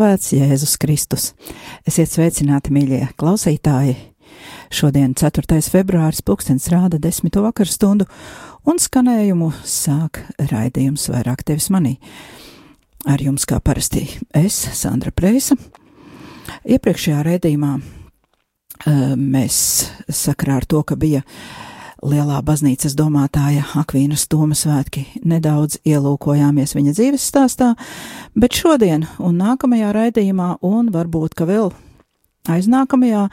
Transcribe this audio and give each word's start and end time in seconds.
slavēts 0.00 0.30
Jēzus 0.32 0.78
Kristus. 0.80 1.24
Esiet 1.84 2.08
sveicināti, 2.08 2.72
mīļie 2.72 3.10
klausītāji! 3.20 3.98
Šodien, 4.72 5.12
4. 5.12 5.58
februāris, 5.68 6.22
pulkstenis 6.24 6.70
rāda 6.72 6.96
10. 6.96 7.36
vakarstundu, 7.44 8.06
un 8.64 8.80
skanējumu 8.80 9.50
sāk 9.60 10.22
raidījums 10.40 11.04
vairāk 11.12 11.44
tevis 11.44 11.68
manī. 11.68 11.98
Ar 13.04 13.20
jums 13.20 13.44
kā 13.44 13.58
parasti 13.60 14.06
es, 14.32 14.56
Sandra 14.78 15.12
Preisa. 15.12 15.58
Iepriekšējā 16.64 17.20
raidījumā 17.26 17.74
eh, 17.76 19.04
mēs 19.20 19.58
sakrā 20.08 20.62
ar 20.62 20.70
to, 20.70 20.80
ka 20.80 20.96
bija 20.96 21.20
lielā 22.02 22.40
baznīcas 22.44 22.94
domātāja 22.98 23.64
Akvīnas 23.80 24.26
Toma 24.30 24.56
svētki, 24.56 25.04
nedaudz 25.26 25.80
ielūkojāmies 25.88 26.74
viņa 26.76 26.94
dzīves 26.96 27.26
stāstā, 27.32 27.74
bet 28.34 28.56
šodien 28.56 29.06
un 29.18 29.40
nākamajā 29.40 29.92
raidījumā, 29.96 30.56
un 30.66 30.90
varbūt, 30.94 31.36
ka 31.38 31.48
vēl 31.48 31.70
aiznākamajā, 32.50 33.26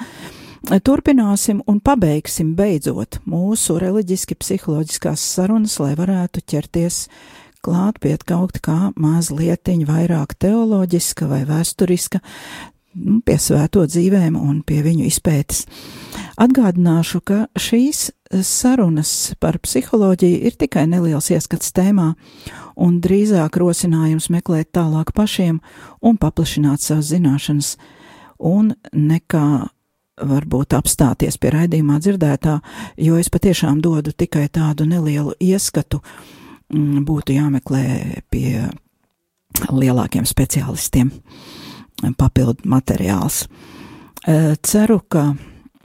turpināsim 0.83 1.61
un 1.67 1.79
pabeigsim 1.83 2.53
beidzot 2.57 3.21
mūsu 3.29 3.77
reliģiski 3.81 4.37
psiholoģiskās 4.39 5.27
sarunas, 5.35 5.79
lai 5.83 5.93
varētu 5.99 6.43
ķerties 6.43 7.05
klāt 7.63 7.99
pie 8.03 8.15
kaut 8.27 8.59
kā 8.63 8.91
mazlietiņ 8.95 9.85
vairāk 9.87 10.35
teoloģiska 10.39 11.27
vai 11.29 11.43
vēsturiska, 11.47 12.21
nu, 13.01 13.19
pie 13.25 13.37
svēto 13.41 13.85
dzīvēm 13.87 14.37
un 14.39 14.61
pie 14.67 14.81
viņu 14.85 15.07
izpētes. 15.09 15.65
Atgādināšu, 16.37 17.21
ka 17.25 17.39
šīs 17.57 18.11
sarunas 18.43 19.33
par 19.39 19.59
psiholoģiju 19.63 20.41
ir 20.49 20.57
tikai 20.59 20.85
neliels 20.89 21.29
ieskats 21.31 21.71
tēmā, 21.75 22.13
un 22.75 22.99
drīzāk 23.03 23.57
rosinājums 23.61 24.29
meklēt 24.33 24.71
tālāk 24.75 25.13
pašiem 25.15 25.61
un 26.01 26.19
paplašināt 26.21 26.83
savas 26.83 27.11
zināšanas, 27.11 27.75
un 28.37 28.73
nekā 28.93 29.67
varbūt 30.17 30.73
apstāties 30.77 31.37
pie 31.37 31.51
raidījumā 31.53 31.99
dzirdētā, 32.01 32.57
jo 32.97 33.17
es 33.21 33.29
patiešām 33.33 33.81
dodu 33.85 34.13
tikai 34.17 34.47
tādu 34.49 34.87
nelielu 34.89 35.35
ieskatu, 35.39 36.01
mm, 36.73 37.05
būtu 37.05 37.37
jāmeklē 37.37 37.85
pie 38.29 38.67
lielākiem 39.71 40.25
speciālistiem 40.25 41.11
papildu 42.17 42.67
materiāls. 42.69 43.45
Ceru, 44.61 44.99
ka 45.07 45.31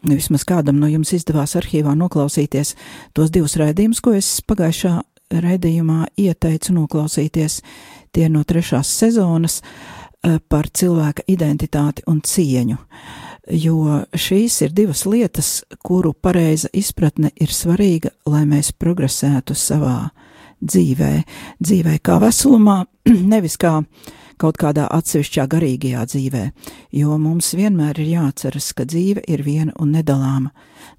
vismaz 0.03 0.45
kādam 0.49 0.81
no 0.83 0.91
jums 0.91 1.13
izdevās 1.17 1.57
arhīvā 1.59 1.95
noklausīties 1.99 2.75
tos 3.15 3.33
divus 3.35 3.57
raidījumus, 3.61 4.03
ko 4.03 4.15
es 4.19 4.41
pagājušā 4.47 4.99
raidījumā 5.43 6.07
ieteicu 6.21 6.75
noklausīties. 6.77 7.61
Tie 8.13 8.29
no 8.29 8.43
trešās 8.45 8.91
sezonas 9.01 9.61
e, 9.63 10.39
par 10.49 10.69
cilvēka 10.69 11.25
identitāti 11.33 12.05
un 12.11 12.21
cieņu, 12.21 12.77
jo 13.63 14.03
šīs 14.13 14.59
ir 14.67 14.75
divas 14.77 15.07
lietas, 15.09 15.53
kuru 15.81 16.13
pareiza 16.13 16.69
izpratne 16.73 17.33
ir 17.41 17.55
svarīga, 17.55 18.13
lai 18.29 18.45
mēs 18.49 18.75
progresētu 18.77 19.57
savā 19.57 20.11
dzīvē, 20.63 21.13
dzīvē 21.63 21.97
kā 22.05 22.19
veselumā, 22.23 22.83
nevis 23.33 23.57
kā 23.57 23.79
kaut 24.41 24.59
kādā 24.61 24.87
atsevišķā 24.93 25.47
garīgajā 25.53 26.05
dzīvē, 26.09 26.43
jo 26.99 27.17
mums 27.21 27.53
vienmēr 27.59 28.01
ir 28.03 28.11
jāatceras, 28.17 28.73
ka 28.77 28.87
dzīve 28.89 29.25
ir 29.29 29.43
viena 29.47 29.75
un 29.81 29.95
nedalāma. 29.97 30.53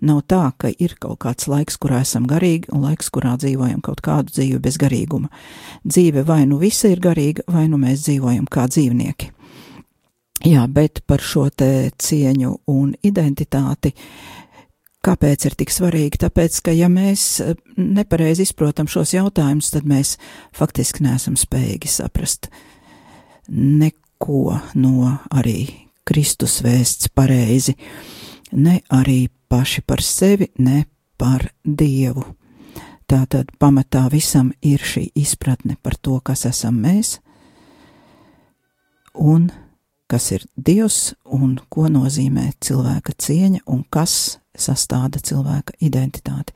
Nav 0.04 0.24
tā, 0.28 0.44
ka 0.58 0.72
ir 0.72 0.96
kaut 1.00 1.22
kāds 1.24 1.48
laiks, 1.52 1.78
kurā 1.80 2.02
esam 2.04 2.28
garīgi, 2.30 2.72
un 2.74 2.84
laiks, 2.88 3.12
kurā 3.14 3.36
dzīvojam 3.40 3.82
kaut 3.84 4.04
kādu 4.04 4.34
dzīvi 4.36 4.60
bez 4.64 4.80
garīguma. 4.82 5.32
Dzīve 5.84 6.26
vai 6.28 6.44
nu 6.50 6.60
visa 6.62 6.92
ir 6.92 7.04
garīga, 7.04 7.46
vai 7.48 7.68
nu 7.72 7.80
mēs 7.82 8.08
dzīvojam 8.08 8.50
kā 8.52 8.68
dzīvnieki. 8.72 9.32
Jā, 10.44 10.68
bet 10.68 11.06
par 11.08 11.24
šo 11.24 11.48
te 11.56 11.92
cieņu 11.96 12.58
un 12.74 12.96
identitāti 13.04 13.94
Kāpēc 15.04 15.50
ir 15.50 15.56
tik 15.60 15.72
svarīgi? 15.74 16.20
Tāpēc, 16.22 16.62
ka 16.64 16.72
ja 16.72 16.88
mēs 16.88 17.26
eh, 17.44 17.58
nepareizi 17.76 18.46
izprotam 18.48 18.88
šos 18.88 19.12
jautājumus, 19.18 19.74
tad 19.74 19.88
mēs 19.90 20.16
faktiski 20.56 21.04
neesam 21.04 21.36
spējīgi 21.40 21.92
saprast 21.92 22.48
neko 23.48 24.60
no 24.76 25.18
arī 25.32 25.68
Kristus 26.04 26.60
vēsts 26.64 27.10
pareizi, 27.16 27.76
ne 28.52 28.80
arī 28.92 29.28
paši 29.48 29.84
par 29.88 30.02
sevi, 30.04 30.50
ne 30.60 30.86
par 31.18 31.48
Dievu. 31.64 32.26
Tātad 33.08 33.52
pamatā 33.60 34.08
visam 34.12 34.52
ir 34.62 34.82
šī 34.82 35.10
izpratne 35.20 35.76
par 35.82 35.96
to, 36.02 36.20
kas 36.24 36.46
esam 36.50 36.80
mēs 36.84 37.18
un 39.14 39.52
kas 40.08 40.32
ir 40.32 40.46
Dievs 40.56 41.14
un 41.26 41.58
ko 41.70 41.88
nozīmē 41.92 42.52
cilvēka 42.64 43.16
cieņa 43.18 43.64
un 43.70 43.84
kas 43.90 44.40
sastāda 44.54 45.22
cilvēka 45.24 45.78
identitāti. 45.82 46.54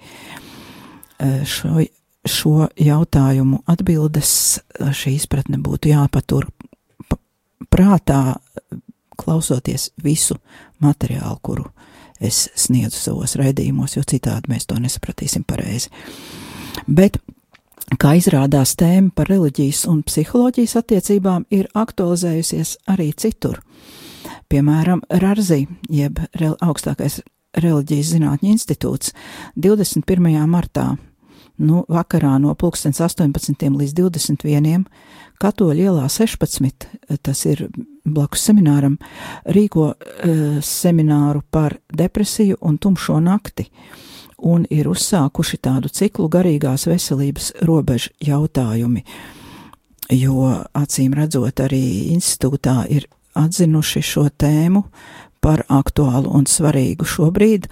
Šo, 1.49 1.81
šo 2.25 2.67
jautājumu 2.77 3.63
atbildes 3.69 4.31
šī 4.77 5.15
izpratne 5.17 5.57
būtu 5.63 5.93
jāpatur 5.93 6.49
prātā, 7.71 8.37
klausoties 9.17 9.91
visu 10.03 10.37
materiālu, 10.83 11.39
kuru 11.41 11.65
es 12.21 12.47
sniedzu 12.57 12.97
savos 12.97 13.35
raidījumos, 13.37 13.97
jo 13.97 14.03
citādi 14.05 14.51
mēs 14.51 14.67
to 14.69 14.77
nesapratīsim 14.81 15.45
pareizi. 15.47 15.89
Bet, 16.87 17.19
kā 18.01 18.15
izrādās, 18.17 18.75
tēma 18.77 19.13
par 19.15 19.29
reliģijas 19.31 19.85
un 19.89 20.03
psiholoģijas 20.05 20.77
attiecībām 20.81 21.47
ir 21.53 21.69
aktualizējusies 21.77 22.77
arī 22.93 23.11
citur. 23.17 23.61
Piemēram, 24.49 25.03
Rārzī, 25.09 25.65
jeb 25.89 26.21
augstākais 26.37 27.21
reliģijas 27.57 28.13
zinātņu 28.15 28.53
institūts 28.53 29.13
21. 29.55 30.33
martā, 30.49 30.93
nu, 31.57 31.83
vakarā 31.89 32.37
no 32.41 32.55
18. 32.55 33.23
līdz 33.77 33.93
21. 33.97 34.85
Katoļu 35.37 35.83
ielā 35.85 36.07
16, 36.09 36.87
tas 37.21 37.45
ir 37.45 37.67
blakus 38.05 38.47
semināram, 38.47 38.97
rīko 39.45 39.91
uh, 39.93 40.45
semināru 40.65 41.43
par 41.51 41.77
depresiju 41.93 42.57
un 42.61 42.79
tumšo 42.81 43.19
nakti, 43.21 43.67
un 44.37 44.65
ir 44.69 44.89
uzsākuši 44.89 45.59
tādu 45.61 45.91
ciklu 45.93 46.29
garīgās 46.29 46.87
veselības 46.89 47.51
robežu 47.65 48.13
jautājumi, 48.23 49.03
jo 50.13 50.49
acīm 50.77 51.13
redzot 51.17 51.61
arī 51.61 51.83
institūtā 52.15 52.85
ir 52.89 53.07
atzinuši 53.37 54.01
šo 54.01 54.27
tēmu 54.29 54.83
par 55.41 55.63
aktuālu 55.69 56.33
un 56.33 56.47
svarīgu 56.49 57.05
šobrīd. 57.05 57.67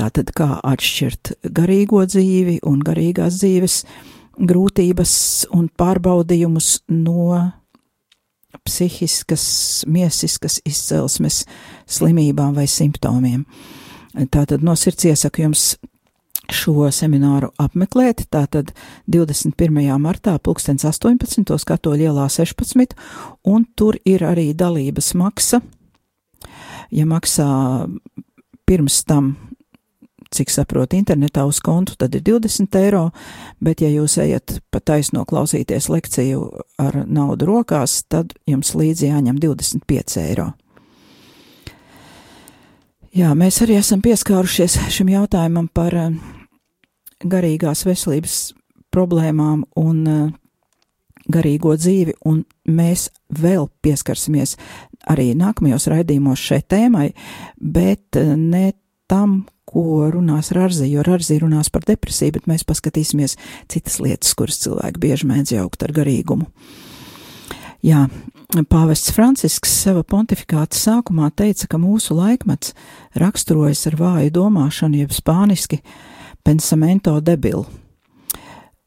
Tātad, 0.00 0.32
kā 0.32 0.54
atšķirt 0.64 1.34
garīgo 1.56 2.02
dzīvi 2.08 2.60
un 2.68 2.80
garīgās 2.84 3.40
dzīves 3.42 3.82
grūtības 4.40 5.12
un 5.56 5.66
pārbaudījumus 5.76 6.70
no 6.94 7.36
psihiskas, 8.64 9.44
miesiskas 9.84 10.58
izcelsmes 10.64 11.44
slimībām 11.90 12.56
vai 12.56 12.64
simptomiem. 12.70 13.44
Tātad 14.32 14.64
no 14.66 14.72
sirds 14.78 15.04
iesaku 15.10 15.44
jums 15.44 15.66
šo 16.50 16.88
semināru 16.94 17.52
apmeklēt. 17.60 18.24
Tātad 18.32 18.72
21. 19.12 19.84
martā, 20.02 20.38
2018. 20.40 21.44
katoļu 21.68 22.08
ielā 22.08 22.24
16, 22.32 22.96
un 23.46 23.68
tur 23.76 24.00
ir 24.08 24.24
arī 24.26 24.50
dalības 24.56 25.12
maksa 25.20 25.60
ja 26.90 27.06
maksā 27.08 27.48
pirms 28.68 29.02
tam, 29.08 29.34
cik 30.34 30.50
saprotu, 30.52 30.96
internetā 30.98 31.44
uz 31.48 31.58
kontu, 31.64 31.96
tad 31.98 32.14
ir 32.14 32.22
20 32.26 32.78
eiro, 32.78 33.04
bet 33.60 33.82
ja 33.82 33.90
jūs 33.90 34.16
ejat 34.22 34.60
pa 34.70 34.80
taisno 34.80 35.24
klausīties 35.26 35.90
lekciju 35.90 36.44
ar 36.78 37.02
naudu 37.06 37.48
rokās, 37.50 38.00
tad 38.08 38.34
jums 38.46 38.74
līdzi 38.78 39.10
jāņem 39.10 39.40
25 39.42 40.20
eiro. 40.22 40.50
Jā, 43.10 43.32
mēs 43.34 43.58
arī 43.64 43.74
esam 43.80 44.02
pieskārušies 44.04 44.76
šim 44.94 45.08
jautājumam 45.10 45.66
par 45.74 45.96
uh, 45.98 46.12
garīgās 47.26 47.82
veselības 47.82 48.36
problēmām 48.94 49.64
un 49.82 49.96
uh, 50.06 50.28
garīgo 51.30 51.74
dzīvi, 51.74 52.14
un 52.30 52.44
mēs 52.70 53.08
vēl 53.34 53.66
pieskarsimies 53.82 54.54
arī 55.10 55.32
nākamajos 55.38 55.88
raidījumos 55.90 56.46
šai 56.52 56.60
tēmai, 56.70 57.08
bet 57.58 58.20
uh, 58.20 58.36
ne 58.38 58.70
tam, 59.10 59.40
ko 59.70 60.10
runās 60.10 60.50
Rārzi, 60.56 60.88
jo 60.90 61.04
Rārzi 61.06 61.38
runās 61.42 61.70
par 61.72 61.86
depresiju, 61.86 62.36
bet 62.38 62.48
mēs 62.50 62.66
paskatīsimies 62.68 63.36
citas 63.70 64.00
lietas, 64.02 64.34
kuras 64.38 64.60
cilvēki 64.64 65.02
bieži 65.02 65.30
mēdz 65.30 65.54
jaukt 65.56 65.86
ar 65.86 65.94
garīgumu. 65.96 66.50
Jā, 67.86 68.04
pāvests 68.68 69.12
Francisks 69.16 69.72
sava 69.86 70.02
pontifikāta 70.04 70.76
sākumā 70.76 71.30
teica, 71.32 71.70
ka 71.70 71.78
mūsu 71.80 72.16
laikmets 72.18 72.74
raksturojas 73.16 73.86
ar 73.88 73.96
vāju 74.00 74.34
domāšanu, 74.36 75.00
jeb 75.00 75.14
spāniski 75.16 75.80
pensamento 76.44 77.14
debilu. 77.24 77.64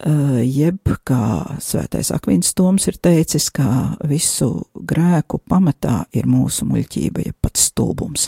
Uh, 0.03 0.41
jeb, 0.43 0.81
kā 1.07 1.57
svētais 1.63 2.09
Akvins 2.11 2.51
Toms 2.57 2.89
ir 2.91 2.97
teicis, 2.99 3.47
ka 3.55 3.95
visu 4.09 4.49
grēku 4.75 5.39
pamatā 5.47 6.01
ir 6.11 6.27
mūsu 6.27 6.67
muļķība, 6.67 7.23
jeb 7.29 7.37
pats 7.39 7.69
stulbums. 7.69 8.27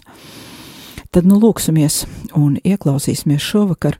Tad 1.15 1.23
nu 1.23 1.37
lūksimies 1.39 2.01
un 2.35 2.57
ieklausīsimies 2.59 3.39
šovakar 3.39 3.95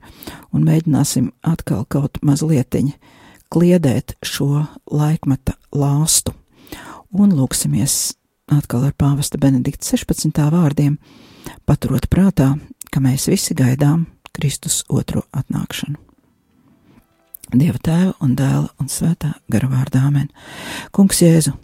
un 0.52 0.66
mēģināsim 0.66 1.30
atkal 1.48 1.86
kaut 1.88 2.18
mazlietiņi 2.20 2.90
kliedēt 3.48 4.12
šo 4.20 4.66
laikmeta 4.92 5.54
lāstu 5.72 6.34
un 7.16 7.32
lūksimies 7.32 7.94
atkal 8.52 8.84
ar 8.90 8.92
pāvesta 9.00 9.40
Benedikta 9.40 9.96
16. 9.96 10.42
vārdiem, 10.52 10.98
paturot 11.64 12.04
prātā, 12.12 12.50
ka 12.92 13.00
mēs 13.00 13.30
visi 13.32 13.56
gaidām 13.56 14.04
Kristus 14.36 14.82
otro 14.92 15.24
atnākšanu. 15.32 15.96
Dieva 17.56 17.80
tēva 17.80 18.12
un 18.20 18.36
dēla 18.36 18.68
un 18.76 18.92
svētā 18.92 19.32
gara 19.48 19.72
vārdā 19.72 20.04
amen. 20.04 20.28
Kungs 20.92 21.24
Jēzu, 21.24 21.56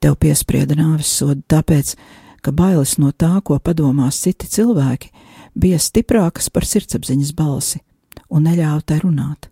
tev 0.00 0.16
piesprieda 0.24 0.80
nāves 0.80 1.12
sodu 1.20 1.44
tāpēc, 1.52 1.98
ka 2.40 2.52
bailes 2.52 2.96
no 2.98 3.12
tā, 3.12 3.36
ko 3.44 3.58
padomās 3.58 4.20
citi 4.22 4.48
cilvēki, 4.48 5.12
bija 5.54 5.78
stiprākas 5.78 6.50
par 6.50 6.66
sirdsapziņas 6.66 7.36
balsi 7.36 7.82
un 8.30 8.46
neļāva 8.46 8.82
tai 8.86 9.00
runāt. 9.04 9.50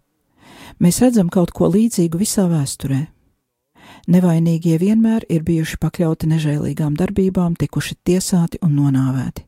Mēs 0.78 1.00
redzam 1.02 1.30
kaut 1.32 1.50
ko 1.54 1.70
līdzīgu 1.72 2.20
visā 2.20 2.46
vēsturē 2.50 3.06
Nevainīgie 4.08 4.78
vienmēr 4.80 5.26
ir 5.28 5.42
bijuši 5.44 5.76
pakļauti 5.82 6.28
nežēlīgām 6.30 6.96
darbībām, 6.96 7.56
tikuši 7.60 7.98
tiesāti 8.08 8.60
un 8.64 8.74
nonāvēti. 8.78 9.44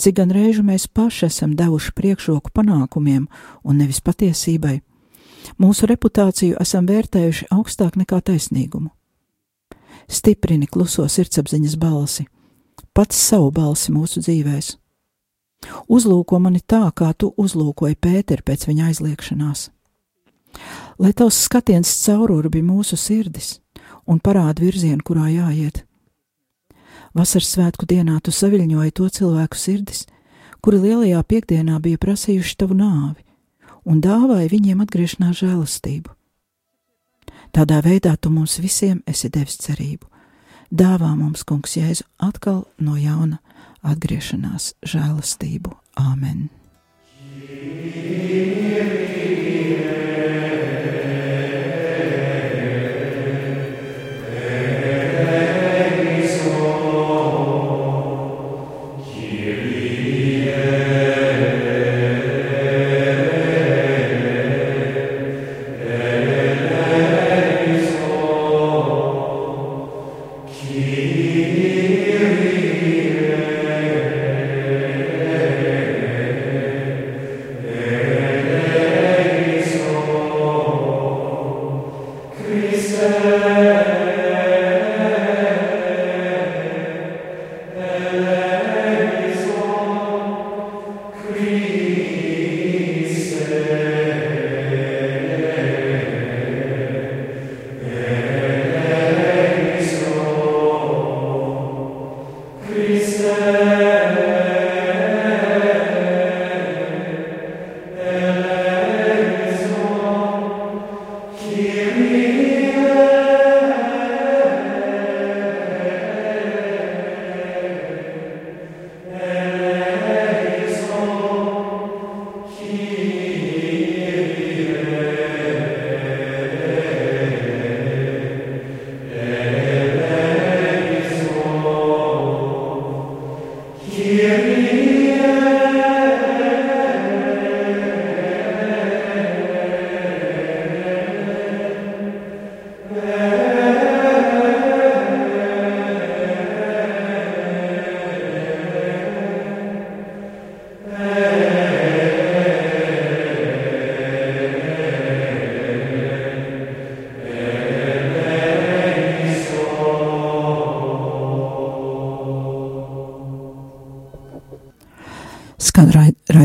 Cik 0.00 0.16
gan 0.18 0.32
reižu 0.34 0.64
mēs 0.66 0.86
paši 0.88 1.26
esam 1.28 1.52
devuši 1.54 1.92
priekšroku 1.94 2.50
panākumiem 2.54 3.26
un 3.62 3.78
nevis 3.78 4.00
patiesībai, 4.02 4.80
mūsu 5.60 5.86
reputāciju 5.90 6.56
esam 6.60 6.88
vērtējuši 6.88 7.50
augstāk 7.54 7.98
nekā 8.00 8.22
taisnīgumu. 8.30 8.90
Stiprini 10.08 10.66
kluso 10.66 11.06
sirdsapziņas 11.08 11.76
balsi, 11.80 12.26
pats 12.94 13.18
savu 13.28 13.50
balsi 13.54 13.92
mūsu 13.92 14.22
dzīvēs. 14.24 14.74
Uzlūko 15.88 16.38
mani 16.40 16.60
tā, 16.60 16.86
kā 16.96 17.12
tu 17.16 17.32
uzlūkoji 17.40 17.96
Pēteru 17.96 18.44
pēc 18.44 18.66
viņa 18.68 18.90
aizliekšanās. 18.90 19.68
Lai 21.02 21.12
tavs 21.16 21.40
skatiens 21.48 21.90
caururbi 22.04 22.62
mūsu 22.62 22.96
sirdis, 23.00 23.58
un 24.06 24.20
parāda 24.20 24.62
virzienu, 24.62 25.02
kurā 25.02 25.26
jāiet. 25.32 25.82
Vasaras 27.14 27.52
svētku 27.54 27.86
dienā 27.86 28.18
tu 28.22 28.34
saviļņoji 28.34 28.94
to 28.98 29.08
cilvēku 29.18 29.58
sirdis, 29.58 30.04
kuri 30.62 30.80
lielajā 30.82 31.22
piekdienā 31.22 31.78
bija 31.82 32.00
prasījuši 32.02 32.56
tavu 32.58 32.76
nāvi, 32.78 33.22
un 33.86 34.00
dāvāja 34.04 34.50
viņiem 34.50 34.82
atgriešanās 34.84 35.42
žēlastību. 35.42 36.10
Tādā 37.54 37.78
veidā 37.84 38.16
tu 38.18 38.32
mums 38.34 38.58
visiem 38.58 39.02
esi 39.06 39.30
devis 39.30 39.60
cerību. 39.62 40.08
Dāvā 40.74 41.12
mums, 41.14 41.44
Kungs, 41.46 41.76
Jēzu 41.78 42.02
atkal 42.18 42.64
no 42.82 42.96
jauna 42.98 43.38
atgriešanās 43.86 44.72
žēlastību. 44.90 45.70
Āmen! 46.02 46.48
Skan 47.22 48.63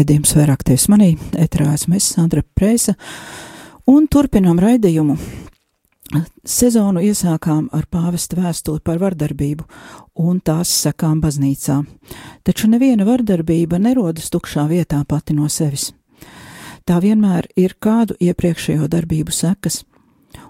raidījums 0.10 0.32
vairāk 0.34 0.64
tevis 0.66 0.88
manī, 0.90 1.12
etrā 1.38 1.68
esmu 1.76 1.94
es, 2.00 2.08
Sandra 2.16 2.42
Preisa, 2.42 2.96
un 3.86 4.08
turpinām 4.10 4.58
raidījumu. 4.58 5.14
Sezonu 6.42 7.04
iesākām 7.06 7.68
ar 7.78 7.86
pāvesta 7.86 8.40
vēstuli 8.40 8.82
par 8.82 8.98
vardarbību 8.98 9.68
un 10.26 10.40
tās 10.42 10.72
sekām 10.82 11.20
baznīcā, 11.22 11.84
taču 12.42 12.72
neviena 12.72 13.06
vardarbība 13.06 13.78
nerodas 13.78 14.32
tukšā 14.34 14.66
vietā 14.72 15.04
pati 15.06 15.38
no 15.38 15.46
sevis. 15.46 15.92
Tā 16.90 16.98
vienmēr 16.98 17.46
ir 17.56 17.78
kādu 17.78 18.18
iepriekšējo 18.18 18.90
darbību 18.90 19.30
sekas, 19.30 19.84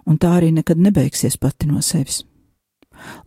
un 0.07 0.15
tā 0.15 0.37
arī 0.37 0.53
nekad 0.55 0.79
nebeigsies 0.79 1.35
pati 1.35 1.67
no 1.67 1.83
sevis. 1.83 2.23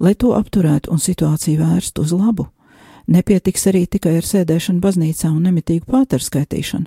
Lai 0.01 0.15
to 0.17 0.33
apturētu 0.33 0.97
un 0.97 0.97
situāciju 0.97 1.61
vērstu 1.61 2.09
uz 2.09 2.17
labu, 2.17 2.49
Nepietiks 3.11 3.67
arī 3.71 3.87
tikai 3.91 4.17
ar 4.21 4.27
sēdēšanu 4.27 4.83
baznīcā 4.83 5.31
un 5.33 5.43
nemitīgu 5.49 5.89
pāteru 5.91 6.23
skaitīšanu, 6.23 6.87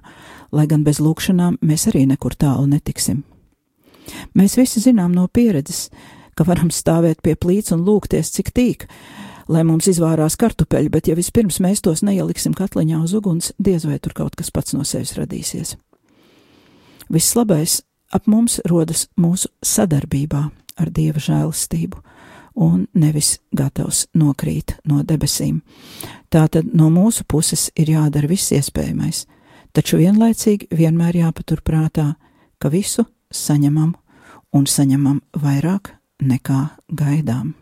lai 0.56 0.66
gan 0.72 0.86
bez 0.86 1.02
lūkšanām 1.04 1.60
mēs 1.62 1.90
arī 1.92 2.06
nekur 2.08 2.38
tālu 2.40 2.70
netiksim. 2.72 3.24
Mēs 4.38 4.56
visi 4.58 4.80
zinām 4.84 5.16
no 5.16 5.28
pieredzes, 5.28 5.90
ka 6.36 6.46
varam 6.48 6.72
stāvēt 6.72 7.22
pie 7.26 7.36
plīts 7.36 7.74
un 7.76 7.84
lūgties, 7.88 8.32
cik 8.36 8.52
tīk, 8.56 8.88
lai 9.52 9.64
mums 9.68 9.90
izvārās 9.92 10.38
kartupeļi, 10.40 10.92
bet 10.94 11.10
ja 11.10 11.16
vispirms 11.18 11.60
mēs 11.64 11.84
tos 11.86 12.04
neieliksim 12.06 12.56
katliņā 12.56 13.02
uz 13.04 13.16
uguns, 13.18 13.52
diez 13.60 13.86
vai 13.88 14.00
tur 14.00 14.16
kaut 14.16 14.36
kas 14.40 14.52
pats 14.52 14.76
no 14.78 14.86
sevis 14.88 15.16
radīsies. 15.20 15.76
Viss 17.12 17.36
labais 17.38 17.82
ap 18.14 18.28
mums 18.32 18.60
rodas 18.70 19.08
mūsu 19.20 19.52
sadarbībā 19.66 20.48
ar 20.80 20.92
Dieva 20.92 21.22
žēlastību 21.22 22.02
un 22.56 22.86
nevis 22.94 23.40
gatavs 23.56 24.06
nokrīt 24.16 24.78
no 24.88 25.04
debesīm. 25.04 25.62
Tātad 26.32 26.72
no 26.74 26.90
mūsu 26.94 27.26
puses 27.28 27.70
ir 27.76 27.92
jādara 27.94 28.30
viss 28.32 28.54
iespējamais, 28.56 29.26
taču 29.76 30.00
vienlaicīgi 30.00 30.72
vienmēr 30.72 31.20
jāpaturprātā, 31.22 32.14
ka 32.58 32.72
visu 32.72 33.06
saņemam 33.32 33.94
un 34.56 34.66
saņemam 34.66 35.22
vairāk 35.36 35.92
nekā 36.24 36.62
gaidām. 36.96 37.54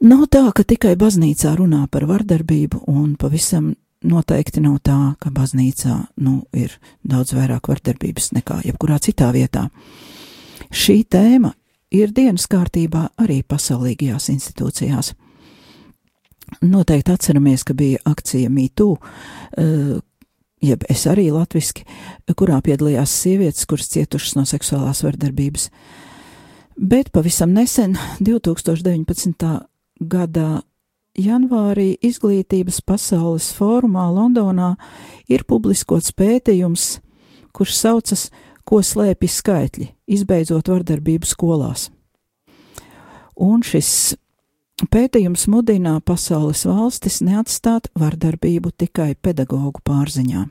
Nav 0.00 0.24
tā, 0.32 0.46
ka 0.56 0.64
tikai 0.64 0.94
baznīcā 0.96 1.52
runā 1.58 1.84
par 1.92 2.06
vardarbību, 2.08 2.86
un 2.88 3.18
pavisam 3.20 3.74
noteikti 4.00 4.62
nav 4.64 4.78
tā, 4.80 4.98
ka 5.20 5.28
baznīcā 5.34 5.96
nu, 6.24 6.38
ir 6.56 6.72
daudz 7.04 7.34
vairāk 7.36 7.68
vardarbības 7.68 8.30
nekā 8.38 8.62
jebkurā 8.64 8.96
citā 9.04 9.28
vietā. 9.36 9.66
Šī 10.72 11.02
tēma 11.04 11.52
ir 11.90 12.12
dienas 12.14 12.46
kārtībā 12.50 13.08
arī 13.20 13.40
pasaulīgajās 13.46 14.30
institūcijās. 14.34 15.14
Noteikti 16.66 17.14
atceramies, 17.14 17.64
ka 17.64 17.74
bija 17.78 18.00
akcija 18.10 18.50
MeToo, 18.50 18.96
eh, 19.56 19.98
jeb 20.62 20.84
es 20.88 21.06
arī 21.06 21.30
latviski, 21.32 21.84
kurā 22.34 22.60
piedalījās 22.62 23.10
sievietes, 23.22 23.66
kuras 23.66 23.88
cietušas 23.88 24.36
no 24.36 24.42
seksuālās 24.42 25.02
vardarbības. 25.04 25.70
Bet 26.76 27.12
pavisam 27.12 27.52
nesen, 27.52 27.98
2019. 28.20 29.66
gada 30.00 30.62
janvārī 31.18 31.96
izglītības 32.02 32.80
pasaules 32.86 33.50
fórumā 33.52 34.06
Londonā 34.14 34.76
ir 35.28 35.44
publiskots 35.44 36.12
pētījums, 36.12 37.00
kurš 37.52 37.74
saucas 37.76 38.30
ko 38.70 38.78
slēpj 38.86 39.30
skaitļi, 39.34 39.88
izbeidzot 40.14 40.70
vardarbību 40.70 41.26
skolās. 41.26 41.88
Un 43.40 43.64
šis 43.66 44.14
pētījums 44.92 45.48
mudina 45.50 45.96
pasaules 46.06 46.62
valstis 46.68 47.18
neatstāt 47.24 47.90
vardarbību 47.98 48.70
tikai 48.78 49.14
pedagoģu 49.18 49.82
pārziņā. 49.84 50.44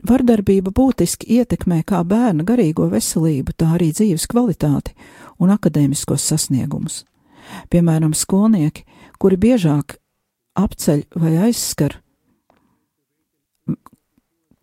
Vardarbība 0.00 0.72
būtiski 0.72 1.28
ietekmē 1.36 1.82
kā 1.86 2.00
bērna 2.08 2.46
garīgo 2.48 2.88
veselību, 2.88 3.52
tā 3.52 3.74
arī 3.76 3.90
dzīves 3.92 4.24
kvalitāti 4.30 4.94
un 5.38 5.52
akadēmiskos 5.52 6.24
sasniegumus. 6.32 7.02
Piemēram, 7.68 8.14
skolnieki, 8.16 8.86
kuri 9.20 9.36
biežāk 9.36 9.98
apceļ 10.56 11.04
vai 11.20 11.36
aizskar 11.50 11.98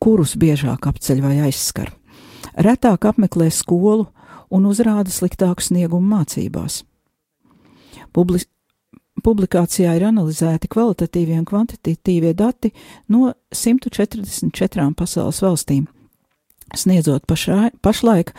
kurus 0.08 0.38
biežāk 0.40 0.88
apceļ 0.88 1.20
vai 1.20 1.38
aizskar. 1.50 1.92
Retāk 2.56 3.10
apmeklē 3.10 3.50
skolu 3.52 4.08
un 4.54 4.68
uzrāda 4.70 5.12
sliktāku 5.12 5.66
sniegumu 5.66 6.16
mācībās. 6.16 6.86
Publis 8.16 8.48
publikācijā 9.26 9.96
ir 9.98 10.06
analizēti 10.08 10.70
kvalitatīvie 10.72 11.40
un 11.42 11.46
kvantitatīvie 11.50 12.32
dati 12.38 12.70
no 13.12 13.34
144 13.52 14.86
pasaules 14.96 15.42
valstīm, 15.44 15.88
sniedzot 16.78 17.26
pašā, 17.28 17.72
pašlaik 17.82 18.32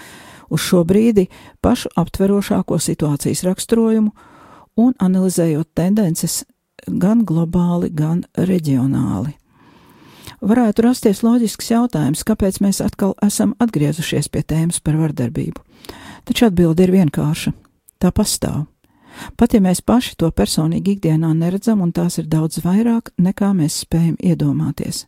uz 0.54 0.62
šo 0.64 0.84
brīdi 0.88 1.26
pašu 1.60 1.90
aptverošāko 1.98 2.78
situācijas 2.80 3.42
raksturojumu 3.44 4.14
un 4.78 4.94
analizējot 5.02 5.75
tendences 5.76 6.44
gan 6.87 7.26
globāli, 7.28 7.90
gan 7.92 8.22
reģionāli 8.38 9.34
varētu 10.40 10.85
rasties 10.85 11.23
loģisks 11.26 11.71
jautājums, 11.73 12.25
kāpēc 12.26 12.61
mēs 12.64 12.80
atkal 12.85 13.14
esam 13.25 13.54
atgriezušies 13.62 14.30
pie 14.33 14.42
tēmas 14.42 14.80
par 14.80 14.99
vardarbību. 15.00 15.62
Taču 16.28 16.49
atbilde 16.49 16.85
ir 16.85 16.92
vienkārša- 16.92 17.52
tā 18.02 18.12
pastāv. 18.12 18.66
Pat 19.37 19.54
ja 19.54 19.61
mēs 19.61 19.80
paši 19.80 20.16
to 20.16 20.30
personīgi 20.30 20.97
ikdienā 20.97 21.33
neredzam, 21.35 21.83
un 21.83 21.92
tās 21.92 22.18
ir 22.18 22.26
daudz 22.26 22.61
vairāk 22.62 23.11
nekā 23.18 23.50
mēs 23.57 23.85
spējam 23.85 24.16
iedomāties. 24.16 25.07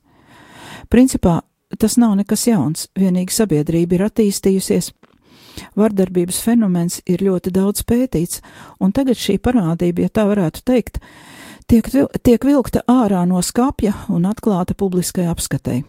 Principā 0.91 1.43
tas 1.79 1.97
nav 1.97 2.17
nekas 2.17 2.47
jauns, 2.47 2.89
vienīgi 2.99 3.31
sabiedrība 3.31 3.93
ir 3.93 4.07
attīstījusies, 4.09 4.93
vardarbības 5.79 6.41
fenomens 6.43 7.01
ir 7.07 7.23
ļoti 7.25 7.53
daudz 7.55 7.85
pētīts, 7.87 8.41
un 8.81 8.93
tagad 8.93 9.19
šī 9.21 9.39
parādība, 9.39 10.07
ja 10.07 10.09
tā 10.09 10.27
varētu 10.27 10.65
teikt, 10.65 11.01
tiek, 11.71 11.87
tiek 12.23 12.45
vilkta 12.45 12.83
ārā 12.91 13.23
no 13.29 13.41
skapja 13.45 13.95
un 14.11 14.27
atklāta 14.29 14.75
publiskai 14.75 15.29
apskatei. 15.31 15.85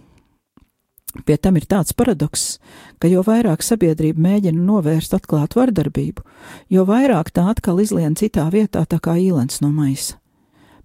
Pie 1.27 1.35
tam 1.35 1.57
ir 1.59 1.65
tāds 1.67 1.91
paradoks, 1.97 2.61
ka 3.01 3.09
jo 3.11 3.19
vairāk 3.27 3.65
sabiedrība 3.65 4.21
mēģina 4.29 4.61
novērst 4.63 5.11
atklātu 5.17 5.59
vardarbību, 5.59 6.23
jo 6.71 6.85
vairāk 6.87 7.33
tā 7.35 7.49
atkal 7.51 7.81
izlien 7.83 8.15
citā 8.15 8.45
vietā, 8.53 8.85
tā 8.87 9.01
kā 9.03 9.17
īlens 9.19 9.59
no 9.59 9.73
maisa. 9.75 10.15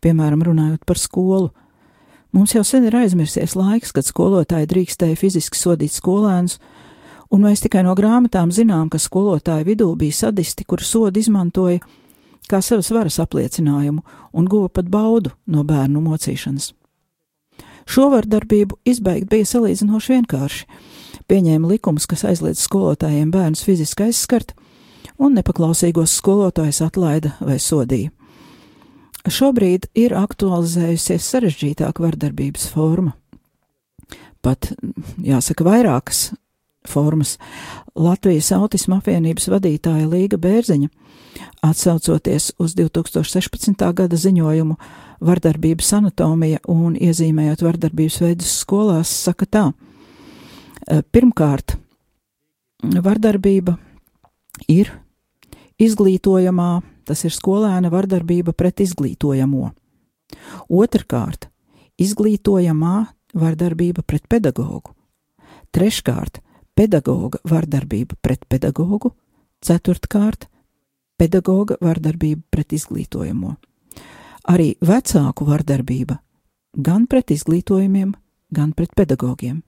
Piemēram, 0.02 0.42
runājot 0.42 0.82
par 0.86 0.98
skolu, 0.98 1.52
mums 2.34 2.56
jau 2.56 2.64
sen 2.66 2.88
ir 2.88 2.96
aizmirsies 2.98 3.54
laiks, 3.54 3.94
kad 3.94 4.08
skolotāji 4.08 4.66
drīkstēja 4.72 5.18
fiziski 5.20 5.60
sodīt 5.60 5.94
skolēnus, 5.94 6.58
un 7.30 7.46
mēs 7.46 7.62
tikai 7.62 7.84
no 7.86 7.94
grāmatām 7.94 8.50
zinām, 8.50 8.90
ka 8.90 8.98
skolotāju 8.98 9.68
vidū 9.68 9.92
bija 9.94 10.24
sadisti, 10.24 10.66
kur 10.66 10.82
sodu 10.82 11.22
izmantoja 11.22 11.84
kā 12.50 12.60
savas 12.62 12.90
varas 12.94 13.18
apliecinājumu 13.22 14.02
un 14.36 14.50
guva 14.50 14.68
pat 14.72 14.90
baudu 14.92 15.32
no 15.46 15.64
bērnu 15.66 16.02
mocīšanas. 16.04 16.72
Šo 17.86 18.08
vardarbību 18.10 18.80
izbeigt 18.88 19.30
bija 19.30 19.46
salīdzinoši 19.46 20.16
vienkārši. 20.16 20.64
Pieņēma 21.30 21.70
likums, 21.70 22.06
kas 22.06 22.24
aizliedz 22.26 22.60
skolotājiem 22.62 23.30
bērnus 23.34 23.62
fiziski 23.66 24.08
aizskart, 24.08 24.54
un 25.18 25.36
nepaklausīgos 25.38 26.14
skolotājus 26.18 26.82
atlaida 26.86 27.34
vai 27.40 27.58
sodīja. 27.62 28.12
Šobrīd 29.26 29.88
ir 29.98 30.14
aktualizējusies 30.14 31.30
sarežģītāka 31.32 32.02
vardarbības 32.04 32.68
forma. 32.70 33.16
Pat, 34.42 34.68
jāsaka, 35.18 35.66
vairākas 35.66 36.28
formas. 36.90 37.36
Latvijas 37.96 38.52
autisma 38.56 39.00
apvienības 39.00 39.48
vadītāja 39.52 40.08
Līga 40.10 40.38
Bērziņa 40.40 40.88
Atsaucoties 41.60 42.52
uz 42.58 42.74
2016. 42.74 43.92
gada 43.92 44.16
ziņojumu 44.16 44.76
Vardarbības 45.26 45.92
anatomija 45.96 46.60
un 46.68 46.96
iezīmējot 47.00 47.64
vardarbības 47.64 48.20
veidus 48.20 48.52
skolās, 48.60 49.10
saka 49.24 49.46
tā: 49.48 49.64
e, 50.86 51.00
Pirmkārt, 51.02 51.78
vardarbība 52.84 53.78
ir 54.68 54.92
izglītojamā, 55.80 56.82
tas 57.08 57.24
ir 57.24 57.32
skolēna 57.32 57.90
vardarbība 57.92 58.52
pret 58.52 58.84
izglītojamo. 58.84 59.70
Otrkārt, 60.68 61.48
izglītojamā 61.98 62.96
vardarbība 63.34 64.04
pret 64.04 64.28
pedagogu. 64.28 64.92
Treškārt, 65.72 66.42
pedagoga 66.76 67.40
vardarbība 67.48 68.18
pret 68.22 68.44
pedagogu. 68.48 69.14
Ceturtkārt, 69.64 70.46
pedagoga 71.18 71.78
vardarbība 71.80 72.44
pret 72.50 72.76
izglītojamo. 72.76 73.56
Arī 74.52 74.74
vecāku 74.84 75.48
vardarbība 75.48 76.20
gan 76.76 77.06
pret 77.06 77.32
izglītojumiem, 77.32 78.12
gan 78.52 78.72
pret 78.76 78.92
pedagogiem. 78.94 79.62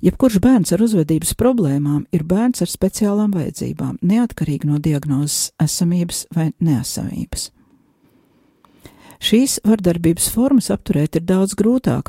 Jebkurš 0.00 0.38
bērns 0.40 0.72
ar 0.72 0.80
uzvedības 0.80 1.34
problēmām 1.36 2.06
ir 2.14 2.22
bērns 2.24 2.62
ar 2.64 2.70
speciālām 2.72 3.34
vajadzībām, 3.36 3.98
neatkarīgi 4.00 4.70
no 4.70 4.78
diagnozes 4.80 5.50
esamības 5.60 6.24
vai 6.32 6.52
neesamības. 6.56 7.50
Šīs 9.20 9.58
vardarbības 9.66 10.30
formas 10.32 10.70
apturēt 10.72 11.18
ir 11.20 11.26
daudz 11.28 11.52
grūtāk, 11.58 12.08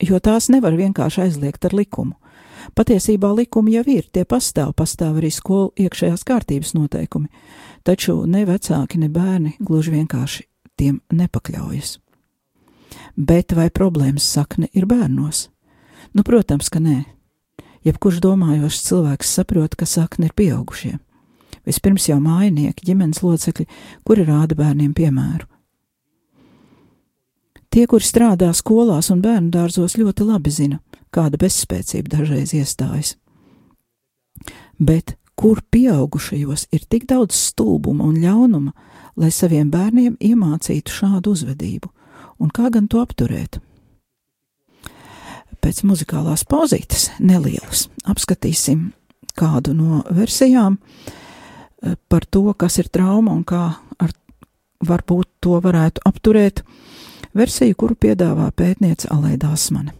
jo 0.00 0.20
tās 0.24 0.48
nevar 0.48 0.78
vienkārši 0.78 1.26
aizliegt 1.26 1.68
ar 1.68 1.76
likumu. 1.76 2.16
Patiesībā 2.74 3.30
likumi 3.36 3.76
jau 3.76 3.84
ir, 3.90 4.08
tie 4.12 4.24
pastāv, 4.28 4.74
pastāv 4.78 5.18
arī 5.20 5.30
skolu 5.34 5.72
iekšējās 5.78 6.24
kārtības 6.28 6.74
noteikumi, 6.76 7.28
taču 7.86 8.22
ne 8.26 8.44
vecāki, 8.48 9.00
ne 9.02 9.08
bērni 9.12 9.56
gluži 9.60 9.94
vienkārši 9.96 10.46
tiem 10.78 11.00
nepakļaujas. 11.12 11.98
Bet 13.18 13.54
vai 13.56 13.68
problēmas 13.74 14.26
sakne 14.26 14.68
ir 14.72 14.86
bērnos? 14.86 15.48
Nu, 16.14 16.22
protams, 16.24 16.70
ka 16.70 16.80
nē. 16.82 17.02
Jebkurš 17.86 18.20
domājošs 18.22 18.84
cilvēks 18.88 19.34
saprot, 19.38 19.76
ka 19.78 19.86
sakne 19.86 20.28
ir 20.28 20.34
pieaugušie. 20.38 20.96
Vispirms 21.68 22.08
jau 22.08 22.18
mājinieki, 22.22 22.86
ģimenes 22.88 23.20
locekļi, 23.22 23.66
kuri 24.06 24.24
rāda 24.28 24.56
bērniem 24.58 24.94
piemēru. 24.96 25.46
Tie, 27.68 27.84
kuri 27.84 28.06
strādā 28.06 28.48
skolās 28.56 29.10
un 29.12 29.20
bērnu 29.20 29.52
dārzos, 29.52 29.98
ļoti 30.00 30.24
labi 30.24 30.52
zina, 30.52 30.78
kāda 31.14 31.40
bezspēcība 31.40 32.16
dažreiz 32.16 32.54
iestājas. 32.56 33.16
Bet 34.78 35.16
kur 35.38 35.62
pieaugušajos 35.70 36.68
ir 36.74 36.84
tik 36.90 37.06
daudz 37.10 37.36
stulbuma 37.36 38.06
un 38.08 38.18
ļaunuma, 38.22 38.74
lai 39.18 39.30
saviem 39.34 39.70
bērniem 39.70 40.18
iemācītu 40.22 40.94
šādu 40.94 41.34
uzvedību, 41.34 41.90
un 42.42 42.52
kā 42.54 42.70
gan 42.74 42.88
to 42.90 43.02
apturēt? 43.02 43.60
Pēc 45.58 45.82
muzikālās 45.86 46.44
pauzītes 46.46 47.08
nelielas 47.18 47.88
apskatīsim 48.06 48.92
kādu 49.38 49.74
no 49.74 50.02
versijām 50.14 50.78
eh, 50.78 51.94
par 52.08 52.26
to, 52.26 52.46
kas 52.54 52.78
ir 52.82 52.90
trauma 52.94 53.34
un 53.34 53.44
kā 53.46 53.64
ar 53.98 54.14
varbūt 54.86 55.30
to 55.42 55.58
varētu 55.62 56.04
apturēt, 56.06 56.62
versiju, 57.34 57.78
kuru 57.78 57.98
piedāvā 57.98 58.50
pētniece 58.54 59.10
Alēda 59.14 59.52
Asmane. 59.54 59.97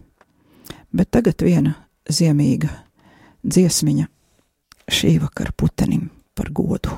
Bet 0.91 1.11
tagad 1.13 1.41
viena 1.45 1.75
ziemīga 2.09 2.71
dziesmiņa 3.45 4.07
šī 4.89 5.19
vakara 5.21 5.53
putenim 5.55 6.09
par 6.33 6.49
godu. 6.55 6.95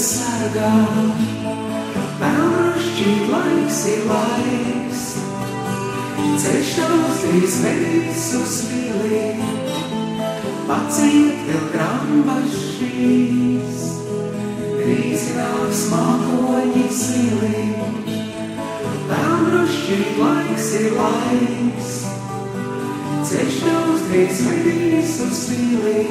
Sargā. 0.00 0.70
Pelnšķīt 2.20 3.30
laiks 3.30 3.80
ir 3.90 4.04
laiks, 4.10 5.04
ceļš 6.38 6.68
tavs 6.76 7.22
vedīs 7.64 8.26
uz 8.38 8.52
pili, 8.68 9.22
paciet 10.68 11.40
vēl 11.48 11.64
grambašīs, 11.72 13.80
krīzinās 14.76 15.80
mākoņi 15.90 16.84
zili. 17.00 17.64
Pelnšķīt 19.10 20.10
laiks 20.20 20.68
ir 20.80 20.86
laiks, 20.98 21.90
ceļš 23.30 23.56
tavs 23.64 24.02
vedīs 24.12 25.12
uz 25.26 25.38
pili, 25.48 26.02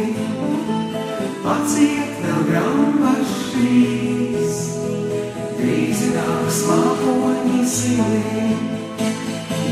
paciet 1.45 2.11
vēl 2.25 2.41
grambašīs, 2.49 4.57
krīzinās 5.61 6.57
mākoņi 6.73 7.61
zili. 7.77 8.78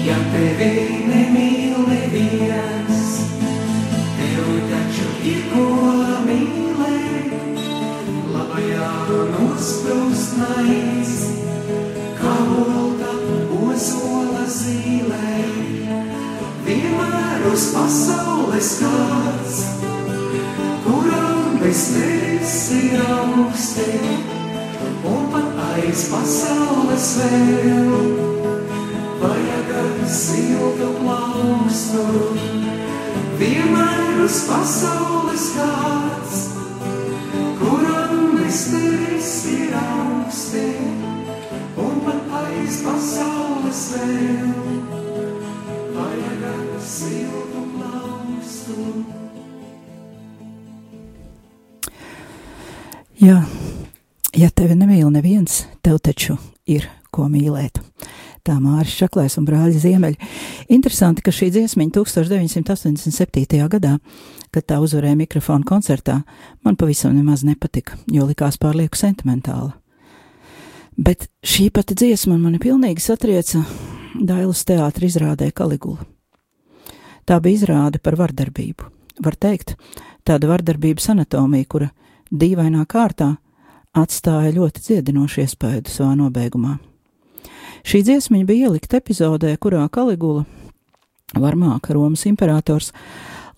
Ja 0.07 0.15
tevi 0.31 1.01
nemīl 1.03 1.81
neviens, 1.83 3.07
tev 4.15 4.45
taču 4.69 5.07
ir 5.27 5.41
ko 5.51 5.63
mīlēt, 6.23 7.57
labajā 8.31 8.91
nosprūst 9.33 10.37
naids, 10.39 11.11
kā 12.21 12.37
volta 12.53 13.17
ozola 13.57 14.45
zīlē. 14.47 15.33
Vienmēr 16.69 17.43
uz 17.51 17.67
pasaules 17.75 18.71
kāds, 18.85 19.59
kuram 20.87 21.59
bez 21.59 21.83
tevis 21.97 22.55
ir 22.79 23.03
augsti, 23.19 23.91
un 25.03 25.29
pat 25.35 25.63
aiz 25.73 26.07
pasaules 26.15 27.13
vēl 27.19 28.46
siltu 30.09 30.87
plaukstu. 31.01 32.03
Vienmēr 33.37 34.23
uz 34.23 34.39
pasaules 34.49 35.45
kāds, 35.53 36.37
kuram 37.59 38.37
bez 38.37 38.61
tevis 38.71 39.33
ir 39.51 39.75
augsti, 39.77 40.65
un 41.83 41.99
pat 42.05 42.33
aiz 42.41 42.79
pasaules 42.85 43.83
vēl 43.93 44.49
vajag 45.97 46.47
siltu 46.87 47.65
plaukstu. 47.75 48.87
Jā, 53.21 53.41
ja 54.37 54.49
tevi 54.53 54.77
nemīl 54.77 55.11
neviens, 55.13 55.65
tev 55.85 56.01
taču 56.01 56.39
ir 56.65 56.89
ko 57.13 57.29
mīlēt. 57.29 57.81
Tā 58.47 58.55
Māris 58.63 58.93
Čaklais 58.95 59.33
un 59.39 59.43
brāļi 59.47 59.79
Ziemeļi. 59.83 60.29
Interesanti, 60.71 61.23
ka 61.25 61.33
šī 61.35 61.49
dziesmiņa 61.51 61.91
1987. 61.97 63.65
gadā, 63.73 63.97
kad 64.55 64.67
tā 64.71 64.77
uzvarēja 64.79 65.17
mikrofonu 65.19 65.67
koncertā, 65.67 66.21
man 66.63 66.77
pavisam 66.79 67.11
nemaz 67.17 67.43
nepatika, 67.43 67.97
jo 68.07 68.23
likās 68.29 68.55
pārlieku 68.61 68.95
sentimentāla. 68.95 69.73
Bet 70.95 71.27
šī 71.43 71.67
pati 71.75 71.97
dziesma 71.99 72.39
mani 72.39 72.61
pilnīgi 72.63 73.03
satrieca 73.03 73.65
Dailas 74.15 74.63
teātra 74.65 75.05
izrādē 75.05 75.51
Kaligula. 75.51 76.07
Tā 77.27 77.41
bija 77.43 77.59
izrāde 77.59 77.99
par 77.99 78.15
vardarbību. 78.15 78.87
Var 79.27 79.35
teikt, 79.35 79.75
tāda 80.23 80.47
vardarbības 80.47 81.11
anatomija, 81.11 81.67
kura 81.67 81.91
dīvainā 82.31 82.87
kārtā 82.87 83.33
atstāja 83.91 84.55
ļoti 84.55 84.87
dziedinošu 84.87 85.43
iespēju 85.43 85.89
savā 85.91 86.15
nobeigumā. 86.15 86.77
Šī 87.85 88.03
dziesmiņa 88.05 88.47
bija 88.47 88.69
ielikta 88.69 89.01
epizodē, 89.01 89.53
kurā 89.61 89.83
Kaligula, 89.91 90.45
varmāka 91.35 91.93
Romas 91.93 92.25
imperators, 92.29 92.91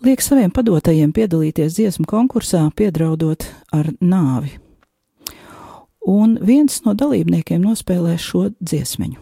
liek 0.03 0.21
saviem 0.23 0.51
padotajiem 0.51 1.13
piedalīties 1.15 1.77
dziesmu 1.77 2.07
konkursā, 2.09 2.65
piedraudot 2.75 3.45
ar 3.75 3.91
nāvi. 4.01 4.57
Un 6.09 6.37
viens 6.41 6.79
no 6.85 6.95
dalībniekiem 6.97 7.61
nospēlē 7.61 8.15
šo 8.17 8.49
dziesmiņu. 8.59 9.19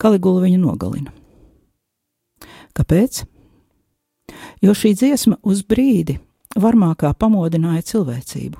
Kaligula 0.00 0.46
viņu 0.46 0.60
nogalina. 0.62 1.12
Kāpēc? 2.76 3.24
Jo 4.62 4.72
šī 4.76 4.94
dziesma 4.96 5.36
uz 5.42 5.62
brīdi 5.66 6.20
varmākā 6.56 7.10
pamodināja 7.18 7.82
cilvēcību, 7.90 8.58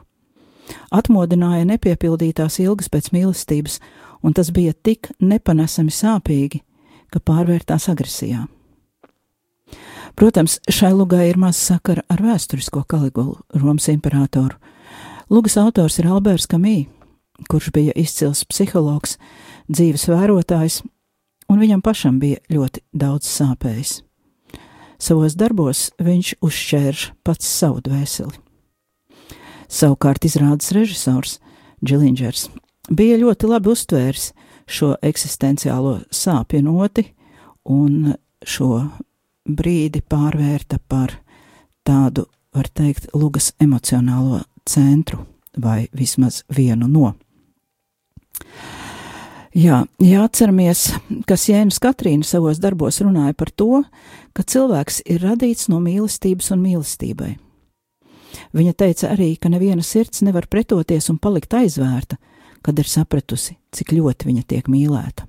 atmodināja 0.94 1.66
nepiepildītās 1.70 2.58
ilgas 2.64 2.90
pēc 2.92 3.10
mīlestības, 3.14 3.78
un 4.22 4.34
tas 4.36 4.50
bija 4.52 4.72
tik 4.72 5.10
nepanesami 5.20 5.92
sāpīgi, 5.94 6.62
ka 7.10 7.20
pārvērtās 7.20 7.88
agresijā. 7.90 8.46
Protams, 10.18 10.58
šai 10.70 10.92
lugai 10.92 11.28
ir 11.30 11.38
maz 11.38 11.58
sakara 11.60 12.02
ar 12.10 12.22
vēsturisko 12.22 12.82
Kaligulu, 12.88 13.38
Romas 13.54 13.88
imperatoru. 13.88 14.58
Lugas 15.30 15.56
autors 15.60 16.00
ir 16.00 16.08
Alberts 16.10 16.48
Kamī, 16.50 16.88
kurš 17.48 17.70
bija 17.74 17.94
izcils 17.96 18.42
psihologs, 18.50 19.16
dzīves 19.70 20.08
vērotājs, 20.10 20.80
un 21.48 21.62
viņam 21.62 21.82
pašam 21.82 22.18
bija 22.20 22.42
ļoti 22.50 22.82
daudz 22.92 23.30
sāpējis. 23.30 24.00
Savos 25.00 25.36
darbos 25.38 25.88
viņš 26.02 26.34
uzšķērš 26.44 27.04
pats 27.24 27.46
savu 27.48 27.80
dvēseli. 27.86 28.34
Savukārt 29.70 30.26
izrādes 30.26 30.74
režisors 30.76 31.38
Džilingers 31.80 32.48
bija 32.88 33.18
ļoti 33.20 33.50
labi 33.50 33.72
uztvērs 33.74 34.30
šo 34.70 34.94
eksistenciālo 35.02 36.00
sāpju 36.14 36.62
noti 36.64 37.04
un 37.68 38.12
šo 38.46 38.84
brīdi 39.48 40.00
pārvērta 40.00 40.78
par 40.88 41.16
tādu, 41.86 42.26
var 42.54 42.68
teikt, 42.74 43.10
lugas 43.14 43.52
emocionālo 43.60 44.42
centru 44.68 45.26
vai 45.58 45.88
vismaz 45.96 46.42
vienu 46.56 46.88
no. 46.88 47.14
Jā, 49.50 49.80
jāatceramies, 49.98 50.84
ka 51.26 51.34
Jēnas 51.34 51.80
Katrīna 51.82 52.22
savos 52.22 52.60
darbos 52.62 53.00
runāja 53.02 53.34
par 53.34 53.50
to, 53.50 53.82
ka 54.30 54.44
cilvēks 54.46 55.00
ir 55.10 55.24
radīts 55.26 55.66
no 55.72 55.80
mīlestības 55.82 56.52
un 56.54 56.62
mīlestībai. 56.62 57.32
Viņa 58.54 58.74
teica 58.78 59.10
arī, 59.10 59.32
ka 59.34 59.50
neviena 59.50 59.82
sirds 59.82 60.22
nevar 60.22 60.46
pretoties 60.46 61.10
un 61.10 61.18
palikt 61.18 61.54
aizvērta, 61.58 62.20
kad 62.62 62.78
ir 62.78 62.88
sapratusi, 62.88 63.56
cik 63.72 63.94
ļoti 63.96 64.28
viņa 64.28 64.46
tiek 64.48 64.68
mīlēta. 64.70 65.26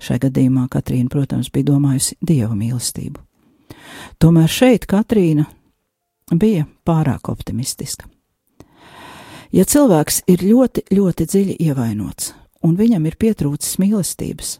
Šai 0.00 0.18
gadījumā 0.22 0.66
Katrīna, 0.72 1.10
protams, 1.12 1.50
bija 1.52 1.72
domājusi 1.72 2.16
dieva 2.24 2.54
mīlestību. 2.56 3.20
Tomēr 4.20 4.48
šeit 4.50 4.86
Katrīna 4.88 5.44
bija 6.32 6.66
pārāk 6.86 7.28
optimistiska. 7.32 8.08
Ja 9.52 9.66
cilvēks 9.66 10.22
ir 10.30 10.44
ļoti, 10.46 10.86
ļoti 10.94 11.26
dziļi 11.26 11.56
ievainots, 11.66 12.32
un 12.62 12.76
viņam 12.78 13.08
ir 13.10 13.18
pietrūcis 13.18 13.80
mīlestības, 13.82 14.58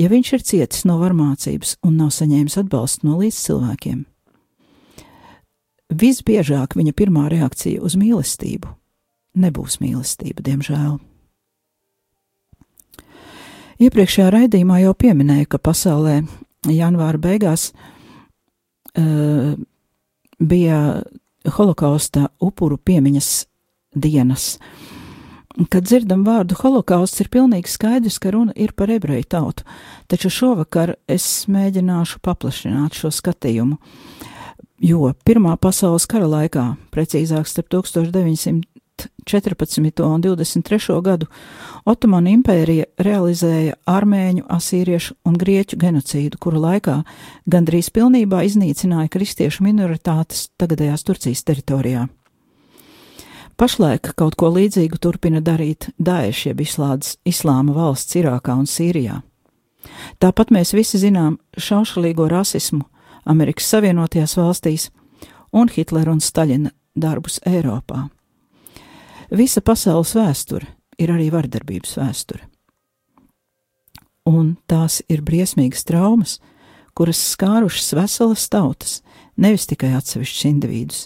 ja 0.00 0.08
viņš 0.10 0.32
ir 0.32 0.46
cietis 0.48 0.86
no 0.88 0.96
varmācības 1.02 1.76
un 1.84 1.98
nav 2.00 2.14
saņēmis 2.16 2.56
atbalstu 2.64 3.10
no 3.10 3.18
līdzcilvēkiem, 3.20 4.06
visbiežāk 5.92 6.78
viņa 6.78 6.96
pirmā 6.96 7.28
reakcija 7.30 7.84
uz 7.84 7.98
mīlestību 8.00 8.72
nebūs 9.34 9.80
mīlestība, 9.82 10.44
diemžēl. 10.44 10.98
Iepriekšējā 13.82 14.30
raidījumā 14.30 14.80
jau 14.84 14.94
pieminēju, 14.94 15.48
ka 15.50 15.58
pasaulē 15.58 16.20
janvāra 16.70 17.18
beigās 17.20 17.72
uh, 17.72 19.54
bija 20.38 20.80
holokausta 21.56 22.28
upuru 22.42 22.78
piemiņas 22.78 23.30
dienas. 23.94 24.54
Kad 25.70 25.86
dzirdam 25.86 26.24
vārdu 26.26 26.56
holokausts, 26.58 27.20
ir 27.22 27.30
pilnīgi 27.30 27.70
skaidrs, 27.70 28.18
ka 28.18 28.32
runa 28.34 28.54
ir 28.58 28.72
par 28.74 28.90
ebreju 28.90 29.26
tautu, 29.30 29.66
taču 30.10 30.30
šovakar 30.32 30.96
es 31.06 31.46
mēģināšu 31.46 32.18
paplašināt 32.26 32.98
šo 32.98 33.12
skatījumu, 33.14 33.78
jo 34.82 35.12
Pirmā 35.26 35.54
pasaules 35.62 36.08
kara 36.10 36.26
laikā, 36.26 36.64
precīzāk 36.94 37.46
starp 37.46 37.70
1900 37.70 38.66
14. 39.24 40.02
un 40.04 40.20
23. 40.20 41.00
gadu 41.02 41.26
Otomana 41.84 42.30
impērija 42.32 42.86
realizēja 42.98 43.76
armēņu, 43.88 44.44
asīriešu 44.48 45.16
un 45.28 45.38
grieķu 45.40 45.78
genocīdu, 45.80 46.38
kura 46.40 46.60
laikā 46.62 46.96
gandrīz 47.50 47.90
pilnībā 47.94 48.44
iznīcināja 48.48 49.12
kristiešu 49.12 49.64
minoritātes 49.64 50.48
tagadējās 50.60 51.04
Turcijas 51.04 51.44
teritorijā. 51.44 52.06
Pašlaik 53.56 54.14
kaut 54.18 54.34
ko 54.34 54.48
līdzīgu 54.50 54.98
turpina 54.98 55.38
darīt 55.44 55.92
Daesh, 55.98 56.48
jeb 56.48 56.64
Islādes, 56.64 57.18
Islāma 57.22 57.76
valsts 57.76 58.16
Irākā 58.18 58.56
un 58.58 58.66
Sīrijā. 58.66 59.20
Tāpat 60.18 60.50
mēs 60.54 60.74
visi 60.74 60.98
zinām 60.98 61.38
šaušalīgo 61.58 62.26
rasismu 62.32 62.82
Amerikas 63.24 63.68
Savienotajās 63.70 64.36
valstīs 64.40 64.88
un 65.52 65.70
Hitlera 65.70 66.12
un 66.12 66.20
Staļina 66.24 66.74
darbus 66.98 67.40
Eiropā. 67.46 68.08
Visa 69.34 69.58
pasaules 69.64 70.12
vēsture 70.14 70.68
ir 71.00 71.10
arī 71.10 71.26
vardarbības 71.34 71.96
vēsture. 71.98 72.44
Un 74.30 74.54
tās 74.70 75.00
ir 75.10 75.24
briesmīgas 75.26 75.82
traumas, 75.88 76.38
kuras 76.94 77.18
skārušas 77.32 77.96
veselas 77.98 78.46
tautas, 78.48 79.00
nevis 79.36 79.66
tikai 79.66 79.90
atsevišķus 79.98 80.44
individus. 80.48 81.00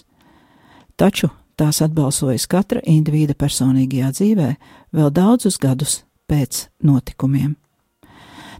Taču 0.99 1.31
tās 1.59 1.81
atbalsojas 1.81 2.45
katra 2.47 2.83
individa 2.85 3.33
personīgajā 3.33 4.11
dzīvē 4.13 4.49
vēl 4.95 5.09
daudzus 5.15 5.57
gadus 5.59 6.03
pēc 6.29 6.67
notikumiem. 6.85 7.55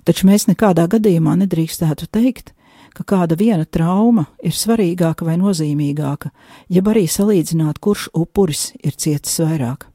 Taču 0.03 0.25
mēs 0.25 0.47
nekādā 0.49 0.88
gadījumā 0.89 1.38
nedrīkstētu 1.43 2.10
teikt, 2.10 2.55
ka 2.95 3.06
kāda 3.08 3.38
viena 3.39 3.65
trauma 3.65 4.25
ir 4.43 4.56
svarīgāka 4.56 5.28
vai 5.28 5.38
nozīmīgāka, 5.41 6.32
jeb 6.69 6.89
arī 6.91 7.06
salīdzināt, 7.10 7.80
kurš 7.80 8.10
upuris 8.13 8.71
ir 8.84 8.97
cietis 8.97 9.39
vairāk. 9.41 9.88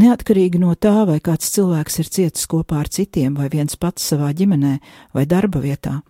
Neatkarīgi 0.00 0.60
no 0.60 0.74
tā, 0.74 1.04
vai 1.08 1.18
kāds 1.20 1.50
cilvēks 1.54 2.00
ir 2.02 2.10
cietis 2.10 2.46
kopā 2.50 2.80
ar 2.84 2.88
citiem, 2.88 3.34
vai 3.36 3.48
viens 3.52 3.76
pats 3.76 4.06
savā 4.12 4.30
ģimenē 4.36 4.78
vai 5.14 5.26
darba 5.26 5.62
vietā, 5.62 6.00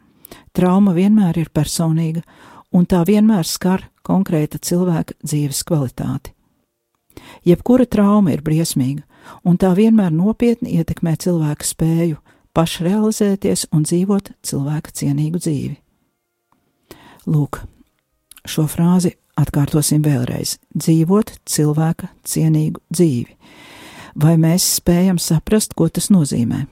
trauma 0.52 0.94
vienmēr 0.96 1.38
ir 1.40 1.50
personīga, 1.54 2.22
un 2.72 2.86
tā 2.86 3.02
vienmēr 3.06 3.46
skar 3.46 3.88
konkrēta 4.06 4.60
cilvēka 4.62 5.18
dzīves 5.24 5.64
kvalitāti. 5.66 6.34
Jebkura 7.44 7.86
trauma 7.86 8.34
ir 8.34 8.42
briesmīga, 8.44 9.02
un 9.44 9.58
tā 9.60 9.72
vienmēr 9.76 10.12
nopietni 10.14 10.76
ietekmē 10.78 11.16
cilvēka 11.20 11.66
spēju 11.66 12.20
pašrealizēties 12.56 13.68
un 13.74 13.84
dzīvot 13.86 14.32
cilvēka 14.46 14.94
cienīgu 15.02 15.42
dzīvi. 15.42 15.76
Lūk, 17.30 17.60
šo 18.42 18.64
frāzi 18.66 19.12
atkārtosim 19.38 20.02
vēlreiz- 20.02 20.56
dzīvot 20.82 21.36
cilvēka 21.46 22.08
cienīgu 22.26 22.80
dzīvi. 22.90 23.36
Vai 24.16 24.34
mēs 24.36 24.66
spējam 24.80 25.18
saprast, 25.22 25.76
ko 25.78 25.88
tas 25.88 26.10
nozīmē? 26.10 26.66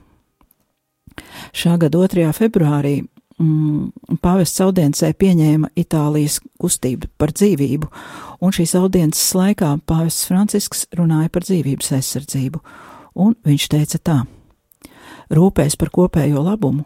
Šā 1.53 1.77
gada 1.79 1.97
2. 1.97 2.33
februārī 2.35 3.07
mm, 3.39 4.19
pāvests 4.19 4.59
audiencē 4.59 5.13
pieņēma 5.13 5.71
Itālijas 5.79 6.41
kustību 6.59 7.07
par 7.17 7.31
dzīvību, 7.31 7.87
un 8.41 8.51
šīs 8.51 8.75
audiences 8.75 9.31
laikā 9.33 9.79
pāvests 9.87 10.27
Francisks 10.27 10.87
runāja 10.91 11.31
par 11.31 11.47
dzīvības 11.47 11.93
aizsardzību, 11.99 12.59
un 13.15 13.35
viņš 13.47 13.67
teica 13.71 13.99
tā: 14.03 14.19
rūpēs 15.31 15.79
par 15.79 15.89
kopējo 15.89 16.43
labumu, 16.43 16.83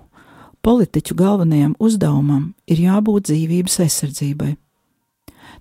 politiķu 0.64 1.16
galvenajam 1.20 1.76
uzdevumam 1.80 2.54
ir 2.68 2.82
jābūt 2.86 3.30
dzīvības 3.30 3.80
aizsardzībai. 3.84 4.54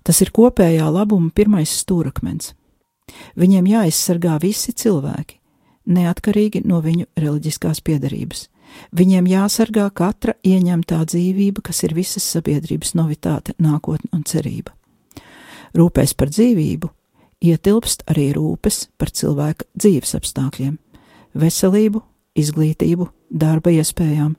Tas 0.03 0.19
ir 0.23 0.31
kopējā 0.35 0.87
labuma 0.91 1.31
pirmais 1.35 1.71
stūrakmens. 1.83 2.53
Viņiem 3.39 3.67
jāaizsargā 3.67 4.37
visi 4.41 4.73
cilvēki, 4.75 5.37
neatkarīgi 5.91 6.63
no 6.65 6.79
viņu 6.83 7.07
reliģiskās 7.19 7.83
piedarības. 7.83 8.47
Viņiem 8.95 9.27
jāsargā 9.29 9.89
katra 9.93 10.33
ieņemtā 10.41 11.03
dzīvība, 11.11 11.61
kas 11.67 11.83
ir 11.85 11.93
visas 11.93 12.25
sabiedrības 12.25 12.95
novitāte, 12.97 13.53
nākotne 13.61 14.09
un 14.15 14.23
cerība. 14.25 14.73
Rūpēs 15.77 16.15
par 16.17 16.31
dzīvību 16.31 16.89
ietilpst 17.43 18.05
arī 18.09 18.31
rūpes 18.37 18.87
par 18.97 19.11
cilvēka 19.11 19.67
dzīves 19.75 20.15
apstākļiem, 20.17 20.77
veselību, 21.37 22.01
izglītību, 22.39 23.09
darba 23.29 23.73
iespējām, 23.75 24.35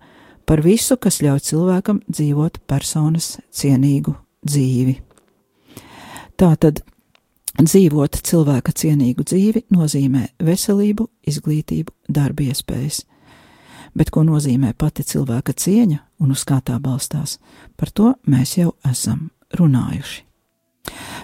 par 0.46 0.62
visu, 0.64 0.96
kas 1.00 1.20
ļauj 1.24 1.42
cilvēkam 1.50 2.00
dzīvot 2.08 2.60
personas 2.68 3.38
cienīgu 3.54 4.14
dzīvi. 4.44 4.98
Tātad 6.40 6.82
dzīvot 7.60 8.18
cilvēka 8.26 8.74
cienīgu 8.74 9.24
dzīvi 9.24 9.64
nozīmē 9.74 10.26
veselību, 10.42 11.08
izglītību, 11.30 11.92
darba 12.08 12.48
iespējas. 12.48 13.04
Bet 13.94 14.10
ko 14.10 14.24
nozīmē 14.26 14.72
pati 14.74 15.04
cilvēka 15.06 15.54
cieņa 15.54 16.00
un 16.20 16.34
uz 16.34 16.42
kā 16.48 16.58
tā 16.66 16.80
balstās, 16.82 17.38
par 17.78 17.92
to 17.94 18.14
mēs 18.26 18.56
jau 18.58 18.74
esam 18.90 19.28
runājuši. 19.54 20.24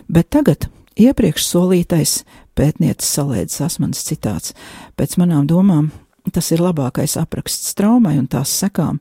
Bet 0.08 0.30
tagad 0.30 0.68
iepriekš 0.94 1.48
solītais 1.48 2.20
pētniecis 2.54 3.10
Salēdzes 3.16 3.64
Asmanis 3.66 4.04
citāts 4.06 4.54
pēc 4.96 5.18
manām 5.20 5.48
domām 5.50 5.90
Tas 6.28 6.50
ir 6.52 6.60
labākais 6.60 7.16
apraksts 7.20 7.72
traumai 7.78 8.18
un 8.20 8.26
tās 8.30 8.52
sekām, 8.52 9.00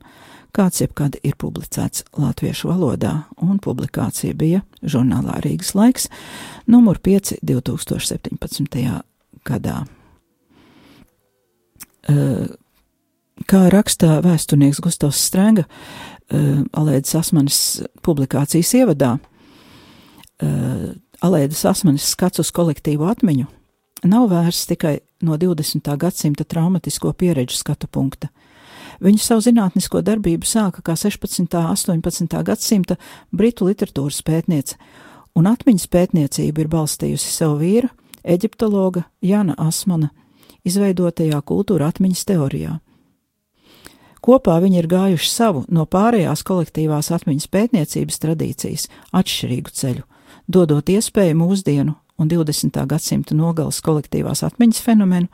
kāds 0.56 0.80
jebkad 0.80 1.18
ir 1.22 1.36
publicēts 1.38 2.06
latviešu 2.18 2.70
valodā, 2.72 3.12
un 3.44 3.60
publikācija 3.62 4.34
bija 4.34 4.62
žurnālā 4.82 5.38
Rīgas 5.44 5.74
laiks, 5.76 6.08
numur 6.70 6.98
5 6.98 7.36
2017. 7.44 8.80
gadā. 9.46 9.76
Kā 13.50 13.60
rakstā 13.72 14.18
vēsturnieks 14.24 14.80
Gustavs 14.82 15.20
Strenga, 15.28 15.66
Alēdas 16.30 17.14
Asmanis 17.20 17.60
publikācijas 18.06 18.72
ievadā, 18.80 19.18
Alēdas 20.40 21.62
Asmanis 21.68 22.08
skats 22.14 22.40
uz 22.40 22.50
kolektīvu 22.56 23.04
atmiņu 23.12 23.46
nav 24.08 24.30
vērsts 24.30 24.70
tikai 24.70 24.98
no 25.22 25.36
20. 25.36 25.96
gadsimta 25.96 26.44
traumatisko 26.44 27.12
pieredžu 27.12 27.56
skatu 27.56 27.86
punkta. 27.86 28.28
Viņa 29.00 29.22
savu 29.24 29.44
zinātnisko 29.44 30.02
darbību 30.04 30.44
sāka 30.44 30.82
kā 30.84 30.96
16. 30.98 31.40
un 31.40 31.72
18. 31.72 32.42
gadsimta 32.44 32.96
britu 33.32 33.68
literatūras 33.68 34.20
pētniece, 34.26 34.76
un 35.36 35.48
atmiņas 35.48 35.86
pētniecību 35.88 36.64
ir 36.64 36.68
balstījusi 36.68 37.32
savu 37.32 37.60
vīru, 37.62 37.88
eģiptologa 38.24 39.06
Jana 39.24 39.56
Asmana, 39.58 40.10
izveidotajā 40.68 41.40
kultūra 41.48 41.88
atmiņas 41.88 42.26
teorijā. 42.28 42.76
Kopā 44.20 44.58
viņi 44.60 44.82
ir 44.82 44.88
gājuši 44.90 45.30
savu 45.32 45.64
no 45.72 45.86
pārējās 45.88 46.44
kolektīvās 46.44 47.08
atmiņas 47.16 47.48
pētniecības 47.48 48.20
tradīcijas 48.20 48.88
atšķirīgu 49.16 49.72
ceļu, 49.72 50.04
dodot 50.44 50.92
iespēju 50.92 51.38
mūsdienu 51.40 51.96
un 52.20 52.28
20. 52.28 52.76
gadsimta 52.86 53.34
nogales 53.36 53.80
kolektīvās 53.84 54.44
atmiņas 54.46 54.82
fenomenu 54.84 55.30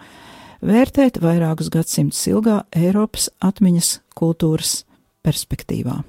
vērtēt 0.66 1.20
vairākus 1.22 1.70
gadsimtus 1.72 2.22
ilgā 2.30 2.62
Eiropas 2.76 3.28
atmiņas 3.44 3.96
kultūras 4.16 4.84
perspektīvā. 5.26 6.00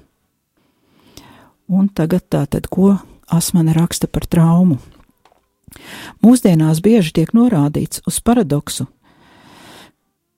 Un 1.68 1.88
tagad 1.92 2.24
tātad, 2.32 2.70
ko 2.70 2.96
Asmane 3.28 3.74
raksta 3.76 4.08
par 4.08 4.24
traumu? 4.24 4.78
Mūsdienās 6.24 6.80
bieži 6.80 7.12
tiek 7.18 7.34
norādīts 7.36 8.00
uz 8.08 8.22
paradoksu, 8.24 8.86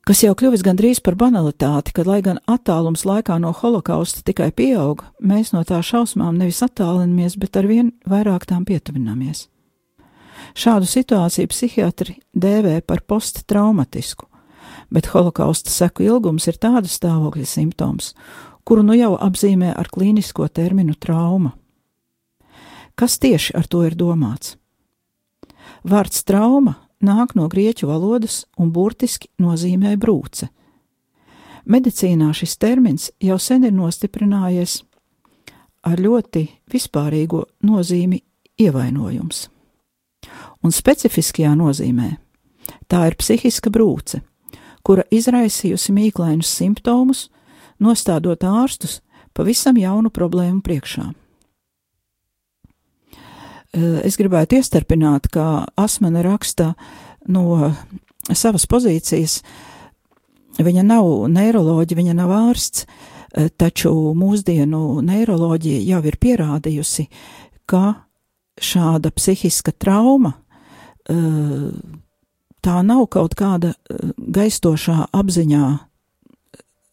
kas 0.09 0.24
jau 0.24 0.33
kļuvis 0.35 0.64
gandrīz 0.66 0.98
par 1.05 1.14
banalitāti, 1.14 1.94
kad, 1.94 2.09
lai 2.11 2.18
gan 2.26 2.40
attālums 2.50 3.07
laikā 3.07 3.38
no 3.38 3.53
holokausta 3.55 4.24
tikai 4.26 4.50
pieaug, 4.50 5.05
mēs 5.22 5.55
no 5.55 5.62
tā 5.68 5.79
šausmām 5.87 6.40
nevis 6.40 6.64
attālinamies, 6.66 7.38
bet 7.38 7.61
arvien 7.61 7.94
vairāk 8.11 8.48
tām 8.50 8.66
pietuvināmies. 8.66 9.46
Šādu 10.54 10.88
situāciju 10.90 11.50
psihiatri 11.50 12.16
dēvē 12.34 12.80
par 12.82 13.02
posttraumatisku, 13.06 14.26
bet 14.90 15.10
holokausta 15.14 15.70
seku 15.70 16.04
ilgums 16.06 16.48
ir 16.50 16.58
tāda 16.58 16.90
stāvokļa 16.90 17.46
simptoms, 17.46 18.14
kuru 18.64 18.84
nu 18.86 18.96
jau 18.98 19.14
apzīmē 19.18 19.72
ar 19.76 19.90
klīnisko 19.92 20.48
terminu 20.48 20.96
trauma. 20.98 21.54
Kas 22.94 23.18
tieši 23.18 23.54
ar 23.56 23.66
to 23.70 23.84
ir 23.86 23.96
domāts? 23.96 24.56
Vārds 25.86 26.24
trauma 26.26 26.76
nāk 27.00 27.36
no 27.38 27.46
grieķu 27.48 27.88
valodas 27.88 28.44
un 28.58 28.72
burtiski 28.74 29.30
nozīmē 29.40 29.94
brūce. 29.96 30.50
Medicīnā 31.70 32.32
šis 32.34 32.56
termins 32.60 33.10
jau 33.22 33.38
sen 33.38 33.64
ir 33.68 33.72
nostiprinājies 33.76 34.80
ar 35.86 36.00
ļoti 36.00 36.44
vispārīgo 36.72 37.44
nozīmi 37.64 38.20
ievainojums. 38.60 39.46
Un 40.62 40.74
specifiskajā 40.74 41.54
nozīmē 41.56 42.16
tā 42.90 43.06
ir 43.08 43.16
psihiska 43.18 43.70
brūce, 43.72 44.20
kura 44.84 45.06
izraisījusi 45.10 45.94
mīklainus 45.96 46.50
simptomus, 46.60 47.28
nostādot 47.80 48.44
ārstus 48.44 49.00
pavisam 49.36 49.78
jaunu 49.80 50.12
problēmu 50.12 50.60
priekšā. 50.64 51.10
Eh, 53.70 54.00
es 54.02 54.18
gribētu 54.18 54.58
iestarpināt, 54.58 55.30
ka 55.30 55.66
Asmane 55.78 56.24
raksta 56.26 56.74
no 57.30 57.70
savas 58.32 58.66
pozīcijas. 58.66 59.40
Viņa 60.58 60.82
nav 60.84 61.06
neiroloģija, 61.30 61.98
viņa 62.00 62.14
nav 62.18 62.34
ārsts, 62.34 62.86
eh, 63.34 63.48
taču 63.48 63.92
mūsdienu 64.18 65.00
neiroloģija 65.06 65.86
jau 65.86 66.04
ir 66.04 66.18
pierādījusi, 66.18 67.06
ka 67.66 68.09
šāda 68.60 69.10
psihiska 69.14 69.72
trauma 69.72 70.34
eh, 71.08 71.70
tā 72.60 72.80
nav 72.84 73.06
kaut 73.12 73.34
kāda 73.38 73.74
gaistošā 74.16 75.10
apziņā 75.16 75.66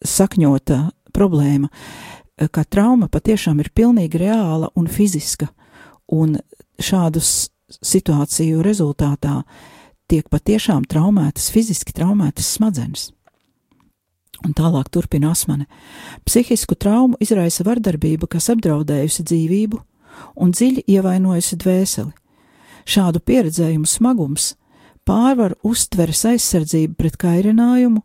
sakņota 0.07 0.79
problēma, 1.15 1.69
ka 2.37 2.63
trauma 2.63 3.09
patiešām 3.11 3.59
ir 3.63 3.71
pilnīgi 3.75 4.21
reāla 4.21 4.69
un 4.77 4.87
fiziska, 4.91 5.49
un 6.13 6.37
šādu 6.77 7.21
situāciju 7.21 8.61
rezultātā 8.65 9.41
tiek 10.07 10.27
patiešām 10.31 10.85
traumētas, 10.87 11.49
fiziski 11.51 11.95
traumētas 11.97 12.53
smadzenes. 12.57 13.09
Un 14.45 14.53
tālāk 14.53 14.91
turpina 14.93 15.31
asmane. 15.33 15.65
Psihisku 16.27 16.77
traumu 16.77 17.17
izraisa 17.19 17.65
vardarbība, 17.65 18.29
kas 18.29 18.51
apdraudējusi 18.53 19.25
dzīvību 19.25 19.81
un 20.35 20.51
dziļi 20.51 20.85
ievainojusi 20.87 21.57
dvēseli. 21.63 22.13
Šādu 22.87 23.19
pieredzējumu 23.19 23.87
smagums 23.89 24.53
pārvar 25.07 25.55
uztveres 25.63 26.23
aizsardzību 26.27 26.95
pret 26.99 27.17
kairinājumu 27.19 28.03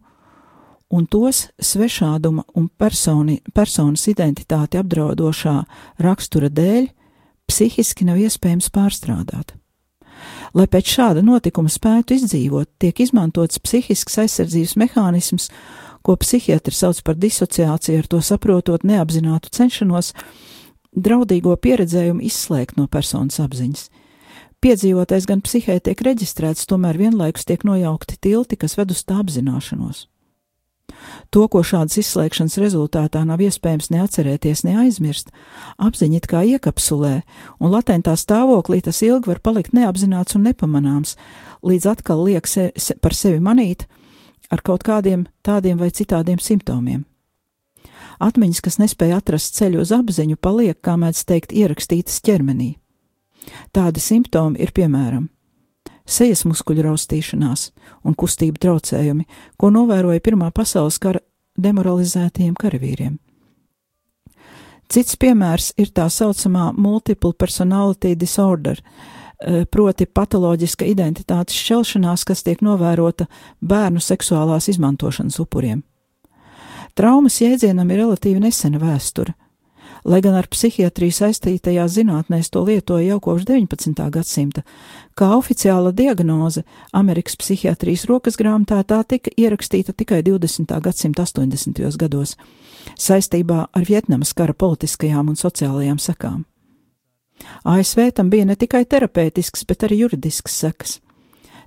un 0.93 1.07
tos 1.07 1.47
svešāduma 1.63 2.45
un 2.59 2.69
personi, 2.69 3.41
personas 3.55 4.05
identitāti 4.11 4.81
apdraudošā 4.81 5.57
rakstura 6.05 6.51
dēļ 6.53 6.91
psihiski 7.49 8.07
nav 8.09 8.21
iespējams 8.21 8.71
pārstrādāt. 8.75 9.55
Lai 10.53 10.67
pēc 10.69 10.91
šāda 10.97 11.23
notikuma 11.25 11.73
spētu 11.73 12.19
izdzīvot, 12.19 12.69
tiek 12.79 13.01
izmantots 13.01 13.61
psihisks 13.65 14.19
aizsardzības 14.21 14.77
mehānisms, 14.83 15.49
ko 16.05 16.17
psihiatri 16.21 16.75
sauc 16.77 17.01
par 17.07 17.17
disociāciju, 17.17 18.03
ar 18.03 18.11
to 18.11 18.21
saprotot 18.21 18.85
neapzinātu 18.85 19.53
cenšanos 19.55 20.13
draudīgo 20.97 21.57
pieredzējumu 21.57 22.23
izslēgt 22.27 22.79
no 22.79 22.87
personas 22.87 23.41
apziņas. 23.43 23.89
Piedzīvotais 24.63 25.27
gan 25.27 25.43
psihē 25.43 25.81
tiek 25.83 25.99
reģistrēts, 26.07 26.69
tomēr 26.71 27.01
vienlaikus 27.01 27.49
tiek 27.49 27.65
nojaukti 27.67 28.21
tilti, 28.23 28.59
kas 28.61 28.77
ved 28.79 28.95
uz 28.95 29.03
tā 29.03 29.19
apzināšanos. 29.19 30.07
To, 31.35 31.47
ko 31.51 31.63
šādas 31.67 31.97
izslēgšanas 31.99 32.59
rezultātā 32.63 33.25
nav 33.27 33.41
iespējams 33.43 33.91
neatcerēties, 33.91 34.63
neaizmirst, 34.69 35.33
apziņa 35.83 36.21
it 36.21 36.29
kā 36.31 36.43
iekapsulē, 36.55 37.15
un 37.59 37.73
latentā 37.75 38.15
stāvoklī 38.19 38.83
tas 38.85 39.03
ilgi 39.03 39.33
var 39.33 39.43
palikt 39.43 39.75
neapzināts 39.75 40.37
un 40.39 40.47
nepamanāms, 40.47 41.17
līdz 41.67 41.89
atkal 41.97 42.23
liek 42.29 42.47
se, 42.47 42.71
se, 42.77 42.95
par 43.03 43.17
sevi 43.19 43.43
manīt 43.43 43.89
ar 44.53 44.63
kaut 44.63 44.85
kādiem 44.87 45.25
tādiem 45.43 45.81
vai 45.81 45.91
citādiem 45.91 46.39
simptomiem. 46.39 47.07
Atmiņas, 48.21 48.61
kas 48.61 48.79
nespēja 48.83 49.21
atrast 49.23 49.57
ceļu 49.57 49.83
uz 49.85 49.93
apziņu, 49.95 50.37
paliek, 50.37 50.79
kā 50.81 50.97
mēdz 51.01 51.25
teikt, 51.29 51.53
ierakstītas 51.53 52.21
ķermenī. 52.25 52.75
Tādi 53.73 54.01
simptomi 54.01 54.61
ir 54.63 54.73
piemēram 54.75 55.29
sejas 56.07 56.45
muskuļu 56.49 56.87
raustīšanās 56.89 57.71
un 58.07 58.17
kustību 58.19 58.61
traucējumi, 58.63 59.27
ko 59.57 59.71
novēroja 59.75 60.23
Pirmā 60.25 60.51
pasaules 60.55 60.99
kara 61.03 61.23
demoralizētajiem 61.59 62.55
karavīriem. 62.59 63.19
Cits 64.93 65.17
piemērs 65.17 65.73
ir 65.81 65.93
tā 65.95 66.09
saucamā 66.13 66.73
multiple 66.77 67.33
personality 67.33 68.13
disorder, 68.19 68.77
eh, 68.77 69.65
proti 69.65 70.07
patoloģiska 70.07 70.85
identitātes 70.85 71.57
šķelšanās, 71.57 72.25
kas 72.25 72.43
tiek 72.43 72.61
novērota 72.61 73.27
bērnu 73.61 74.01
seksuālās 74.01 74.69
izmantošanas 74.69 75.39
upuriem. 75.41 75.83
Traumas 76.95 77.39
jēdzienam 77.41 77.89
ir 77.89 78.03
relatīvi 78.03 78.43
nesena 78.43 78.77
vēsture, 78.77 79.33
lai 80.05 80.19
gan 80.25 80.35
ar 80.37 80.49
psihiatriju 80.53 81.15
saistītajās 81.17 81.95
zinātnēs 81.95 82.51
to 82.53 82.61
lietoja 82.67 83.15
jau 83.15 83.19
kopš 83.25 83.47
19. 83.49 84.03
gadsimta. 84.13 84.65
Kā 85.17 85.31
oficiāla 85.39 85.95
diagnoze 85.97 86.65
Amerikas 86.93 87.39
psihiatrijas 87.41 88.05
rokas 88.11 88.37
grāmatā 88.37 88.83
tā 88.85 89.01
tika 89.09 89.33
ierakstīta 89.37 89.95
tikai 89.97 90.21
20. 90.27 90.69
gadsimta 90.85 91.25
80. 91.25 91.81
gados, 91.97 92.37
saistībā 92.99 93.67
ar 93.73 93.89
Vietnamas 93.89 94.35
kara 94.37 94.53
politiskajām 94.53 95.33
un 95.33 95.41
sociālajām 95.41 95.97
sekām. 95.97 96.43
ASV 97.65 98.11
tam 98.15 98.29
bija 98.31 98.45
ne 98.45 98.57
tikai 98.57 98.85
terapeitisks, 98.85 99.65
bet 99.65 99.89
arī 99.89 100.05
juridisks 100.05 100.61
sekas. 100.61 101.01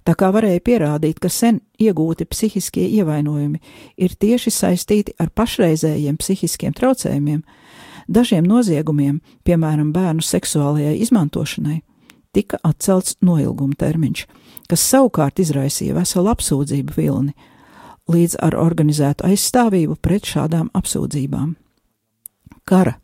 Tā 0.05 0.13
kā 0.13 0.29
varēja 0.29 0.61
pierādīt, 0.61 1.17
ka 1.19 1.31
sen 1.33 1.63
iegūti 1.81 2.27
psihiskie 2.29 2.85
ievainojumi 2.99 3.61
ir 3.97 4.13
tieši 4.21 4.53
saistīti 4.53 5.15
ar 5.17 5.31
pašreizējiem 5.33 6.19
psihiskiem 6.21 6.75
traucējumiem, 6.77 7.41
Dažiem 8.07 8.45
noziegumiem, 8.45 9.19
piemēram, 9.45 9.89
bērnu 9.93 10.21
seksuālajai 10.21 10.99
izmantošanai, 11.01 11.79
tika 12.37 12.59
atcelts 12.63 13.17
noilguma 13.25 13.73
termiņš, 13.79 14.25
kas 14.69 14.83
savukārt 14.91 15.41
izraisīja 15.41 15.95
veselu 15.97 16.29
apsūdzību 16.35 16.97
vilni, 16.97 17.33
līdz 18.11 18.37
ar 18.45 18.57
organizētu 18.61 19.25
aizstāvību 19.25 19.97
pret 20.05 20.29
šādām 20.29 20.69
apsūdzībām. 20.77 21.55
Kara, 22.69 22.99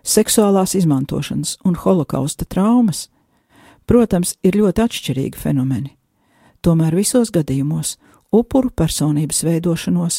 seksuālās 0.00 0.72
izmantošanas 0.80 1.58
un 1.68 1.76
holokausta 1.76 2.48
traumas, 2.48 3.08
protams, 3.84 4.38
ir 4.40 4.56
ļoti 4.56 4.84
atšķirīgi 4.84 5.44
fenomeni. 5.44 5.97
Tomēr 6.68 6.92
visos 6.98 7.30
gadījumos 7.32 7.94
upuru 8.28 8.68
personības 8.76 9.38
veidošanos 9.46 10.18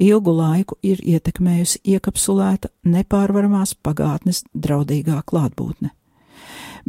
ilgu 0.00 0.32
laiku 0.32 0.78
ir 0.80 1.02
ietekmējusi 1.04 1.82
iekapsulēta 1.92 2.70
nepārvaramās 2.88 3.74
pagātnes 3.84 4.40
draudīgā 4.56 5.18
klātbūtne. 5.28 5.92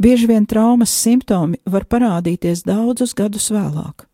Bieži 0.00 0.30
vien 0.32 0.48
traumas 0.48 0.94
simptomi 1.02 1.60
var 1.68 1.84
parādīties 1.84 2.64
daudzus 2.64 3.12
gadus 3.12 3.50
vēlāk. 3.52 4.08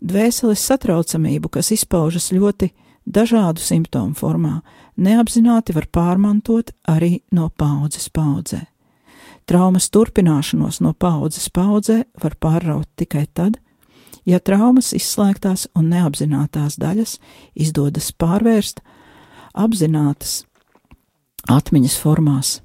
dvēseles 0.00 0.64
satraucamību, 0.64 1.48
kas 1.52 1.70
izpaužas 1.70 2.32
ļoti 2.32 2.70
dažādu 3.04 3.60
simptomu 3.60 4.14
formā, 4.14 4.62
neapzināti 4.96 5.76
var 5.76 5.86
pārmantot 5.92 6.72
arī 6.88 7.20
no 7.32 7.50
paudzes 7.50 8.08
paudzē. 8.08 8.64
Traumas 9.44 9.90
turpināšanos 9.90 10.80
no 10.80 10.94
paudzes 10.94 11.50
paudzē 11.50 12.04
var 12.22 12.36
pārraut 12.40 12.88
tikai 12.96 13.26
tad, 13.34 13.60
ja 14.30 14.38
traumas 14.38 14.92
izslēgtās 14.96 15.66
un 15.76 15.90
neapzinātās 15.92 16.78
daļas 16.80 17.18
izdodas 17.54 18.10
pārvērst 18.12 18.82
apzinātas 19.58 20.42
atmiņas 21.50 21.96
formās. 21.98 22.58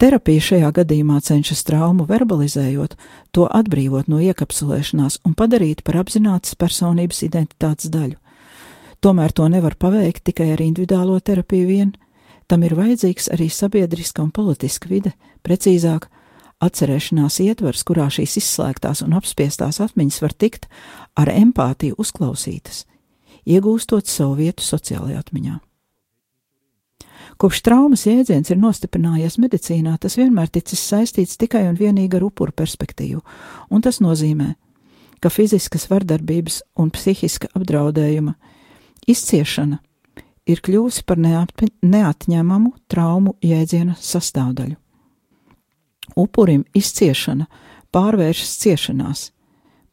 Terapija 0.00 0.42
šajā 0.42 0.70
gadījumā 0.76 1.20
cenšas 1.24 1.62
traumu 1.64 2.04
verbalizējot, 2.08 2.96
to 3.32 3.46
atbrīvot 3.46 4.08
no 4.10 4.20
iekapsulēšanās 4.20 5.20
un 5.26 5.36
padarīt 5.38 5.82
par 5.86 6.00
apzinātas 6.02 6.56
personības 6.58 7.22
identitātes 7.26 7.90
daļu. 7.92 8.18
Tomēr 9.02 9.32
to 9.34 9.48
nevar 9.50 9.74
paveikt 9.78 10.24
tikai 10.28 10.52
ar 10.54 10.62
individuālo 10.62 11.18
terapiju 11.20 11.68
vien, 11.68 11.94
tam 12.46 12.62
ir 12.66 12.76
vajadzīgs 12.78 13.30
arī 13.34 13.48
sabiedriska 13.50 14.22
un 14.22 14.30
politiska 14.34 14.90
vide, 14.90 15.14
precīzāk, 15.42 16.08
atcerēšanās 16.62 17.40
ietvers, 17.44 17.82
kurā 17.86 18.08
šīs 18.12 18.38
izslēgtās 18.40 19.02
un 19.04 19.16
apspiestās 19.18 19.80
atmiņas 19.82 20.22
var 20.22 20.36
tikt 20.38 20.68
ar 21.18 21.30
empātiju 21.32 21.98
uzklausītas, 22.02 22.84
iegūstot 23.44 24.10
savu 24.10 24.38
vietu 24.40 24.64
sociālajā 24.66 25.20
atmiņā. 25.24 25.58
Kopš 27.40 27.62
traumas 27.66 28.04
jēdziens 28.06 28.52
ir 28.52 28.58
nostiprinājies 28.60 29.38
medicīnā, 29.42 29.96
tas 29.98 30.18
vienmēr 30.18 30.50
ticis 30.52 30.82
saistīts 30.84 31.38
tikai 31.40 31.64
un 31.70 31.78
vienīgi 31.78 32.18
ar 32.18 32.26
upuru 32.28 32.54
perspektīvu, 32.54 33.22
un 33.72 33.82
tas 33.82 33.98
nozīmē, 34.04 34.52
ka 35.22 35.30
fiziskas 35.32 35.88
vardarbības 35.90 36.60
un 36.78 36.92
psihiska 36.94 37.50
apdraudējuma 37.56 38.36
izciešana 39.10 39.80
ir 40.46 40.62
kļuvusi 40.62 41.06
par 41.06 41.18
neatņemamu 41.22 42.74
traumu 42.90 43.36
jēdziena 43.42 43.96
sastāvdaļu. 43.98 44.81
Upurim 46.16 46.64
izciešana 46.76 47.46
pārvēršas 47.92 48.56
ciešanās, 48.62 49.26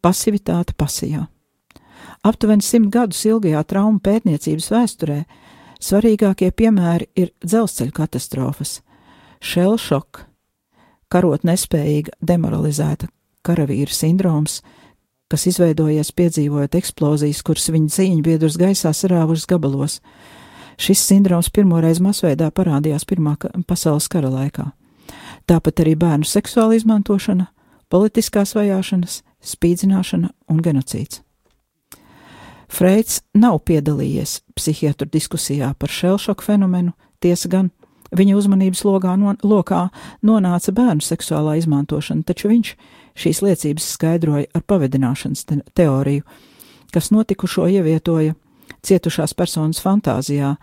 pasivitāte 0.01 0.75
pasijā. 0.77 1.27
Aptuveni 2.23 2.63
simt 2.63 2.91
gadus 2.91 3.21
ilgajā 3.27 3.61
traumu 3.67 4.01
pētniecības 4.03 4.69
vēsturē 4.73 5.19
svarīgākie 5.79 6.51
piemēri 6.51 7.07
ir 7.15 7.31
dzelzceļa 7.43 7.95
katastrofas, 7.95 8.79
šelšoka, 9.39 10.25
karot 11.11 11.45
nespējīga, 11.47 12.17
demoralizēta 12.19 13.09
karavīra 13.47 13.95
sindroms, 13.95 14.59
kas 15.29 15.45
izveidojies 15.51 16.11
piedzīvojot 16.17 16.75
eksplozijas, 16.79 17.43
kuras 17.45 17.69
viņa 17.71 17.95
cīņu 17.95 18.25
biedrus 18.25 18.57
gaisā 18.59 18.91
sarāvušas 18.95 19.47
gabalos. 19.49 19.99
Šis 20.79 21.01
sindroms 21.05 21.51
pirmoreiz 21.53 21.99
masveidā 22.03 22.49
parādījās 22.55 23.05
Pirmā 23.07 23.35
pasaules 23.67 24.07
kara 24.11 24.31
laikā. 24.31 24.69
Tāpat 25.49 25.81
arī 25.81 25.95
bērnu 25.97 26.27
seksuāla 26.29 26.75
izmantošana, 26.77 27.47
politiskās 27.89 28.53
vajāšanas, 28.53 29.23
spīdzināšana 29.41 30.29
un 30.51 30.59
genocīds. 30.61 31.23
Freids 32.69 33.23
nav 33.33 33.63
piedalījies 33.65 34.43
psihiatru 34.53 35.07
diskusijā 35.09 35.71
par 35.73 35.89
šelšoku 35.89 36.45
fenomenu, 36.45 36.93
tiesa 37.17 37.49
gan 37.49 37.71
viņa 38.13 38.35
uzmanības 38.37 38.83
logā 38.85 39.15
no, 39.17 39.33
lokā 39.41 39.87
nonāca 40.21 40.73
bērnu 40.75 41.01
seksuālā 41.01 41.57
izmantošana, 41.63 42.27
taču 42.29 42.51
viņš 42.51 42.75
šīs 43.17 43.41
liecības 43.47 43.89
skaidroja 43.95 44.51
ar 44.53 44.65
pavedināšanas 44.69 45.49
te 45.49 45.59
teoriju, 45.73 46.27
kas 46.93 47.09
notikušo 47.09 47.65
ievietoja 47.73 48.37
cietušās 48.85 49.33
personas 49.33 49.81
fantāzijā, 49.81 50.53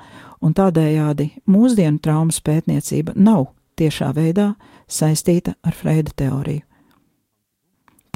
un 0.46 0.54
tādējādi 0.54 1.32
mūsdienu 1.50 1.98
traumas 2.02 2.38
pētniecība 2.38 3.18
nav 3.18 3.48
tiešā 3.76 4.12
veidā 4.16 4.52
saistīta 4.88 5.56
ar 5.66 5.74
Freida 5.74 6.14
teoriju. 6.16 6.64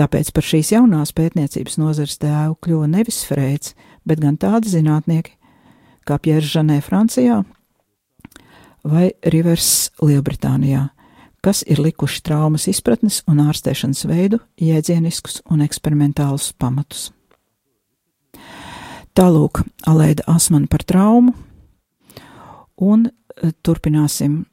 Tāpēc 0.01 0.31
par 0.33 0.47
šīs 0.47 0.71
jaunās 0.73 1.13
pētniecības 1.13 1.77
nozares 1.77 2.17
tēvu 2.23 2.57
kļuva 2.65 2.87
nevis 2.89 3.21
Freids, 3.29 3.75
bet 4.09 4.23
gan 4.23 4.39
tādi 4.41 4.73
zinātnieki 4.73 5.35
kā 6.09 6.17
Pjērs 6.17 6.55
Žanē 6.55 6.79
Francijā 6.81 7.43
vai 8.89 9.11
Rivers 9.35 9.91
Lielbritānijā, 10.01 10.87
kas 11.45 11.61
ir 11.69 11.83
likuši 11.85 12.23
traumas 12.25 12.65
izpratnes 12.71 13.21
un 13.29 13.43
ārstēšanas 13.45 14.07
veidu, 14.09 14.41
jēdzieniskus 14.61 15.43
un 15.53 15.61
eksperimentālus 15.67 16.53
pamatus. 16.57 17.11
Tālūk, 19.17 19.61
Alēda 19.91 20.25
Asmana 20.31 20.71
par 20.71 20.87
traumu, 20.87 21.35
un 22.81 23.09
e, 23.11 23.51
turpināsim 23.61 24.45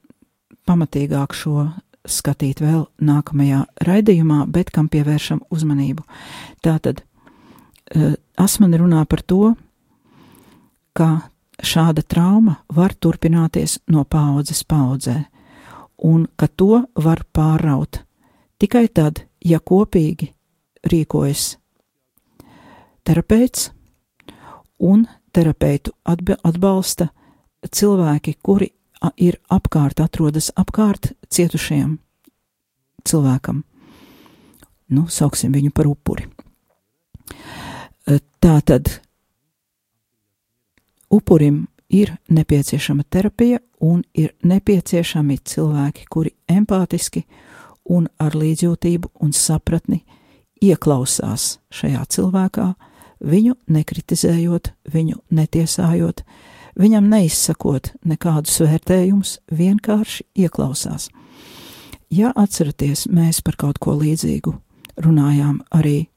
pamatīgāk 0.67 1.35
šo 1.37 1.69
skatīt 2.07 2.61
vēl 2.63 2.85
nākamajā 3.03 3.63
raidījumā, 3.87 4.45
bet 4.51 4.71
kam 4.73 4.89
pievēršam 4.91 5.43
uzmanību. 5.53 6.03
Tātad 6.65 7.03
e, 7.03 8.15
Asmani 8.37 8.79
runā 8.79 9.03
par 9.09 9.23
to, 9.27 9.53
ka 10.97 11.29
šāda 11.63 12.03
trauma 12.03 12.59
var 12.73 12.95
turpināties 12.95 13.79
no 13.91 14.03
paudzes 14.05 14.63
paudzē, 14.63 15.23
un 16.05 16.27
ka 16.37 16.47
to 16.47 16.83
var 16.95 17.23
pāraut 17.33 18.03
tikai 18.59 18.87
tad, 18.87 19.25
ja 19.45 19.59
kopīgi 19.59 20.31
rīkojas 20.87 21.57
terapeits 23.07 23.71
un 24.79 25.05
terapeitu 25.33 25.93
atbalsta 26.05 27.09
cilvēki, 27.67 28.37
kuri 28.43 28.71
ir 29.17 29.37
apkārt, 29.49 30.01
atrodas 30.01 30.51
apkārt 30.55 31.13
cietušajam 31.29 31.97
cilvēkam. 33.07 33.63
Nu, 34.87 35.07
sauksim 35.11 35.51
viņu 35.55 35.73
par 35.75 35.89
upuri. 35.89 36.27
Tā 38.39 38.55
tad 38.63 38.89
upurim 41.11 41.65
ir 41.89 42.13
nepieciešama 42.29 43.03
terapija 43.09 43.59
un 43.83 44.03
ir 44.13 44.33
nepieciešami 44.43 45.37
cilvēki, 45.43 46.05
kuri 46.09 46.33
empātiski 46.47 47.25
un 47.83 48.07
ar 48.19 48.35
līdzjūtību 48.35 49.11
un 49.23 49.33
sapratni 49.35 50.03
ieklausās 50.63 51.57
šajā 51.71 52.03
cilvēkā, 52.11 52.67
viņu 53.19 53.55
nekritizējot, 53.71 54.71
viņu 54.93 55.21
netiesājot, 55.31 56.23
viņam 56.77 57.09
neizsakot 57.11 57.91
nekādus 58.07 58.59
vērtējumus, 58.63 59.37
vienkārši 59.51 60.25
ieklausās. 60.45 61.09
Ja 62.13 62.31
atceraties, 62.35 63.07
mēs 63.11 63.41
par 63.43 63.57
kaut 63.59 63.81
ko 63.83 63.97
līdzīgu 63.99 64.53
runājām 65.03 65.59
arī, 65.75 66.07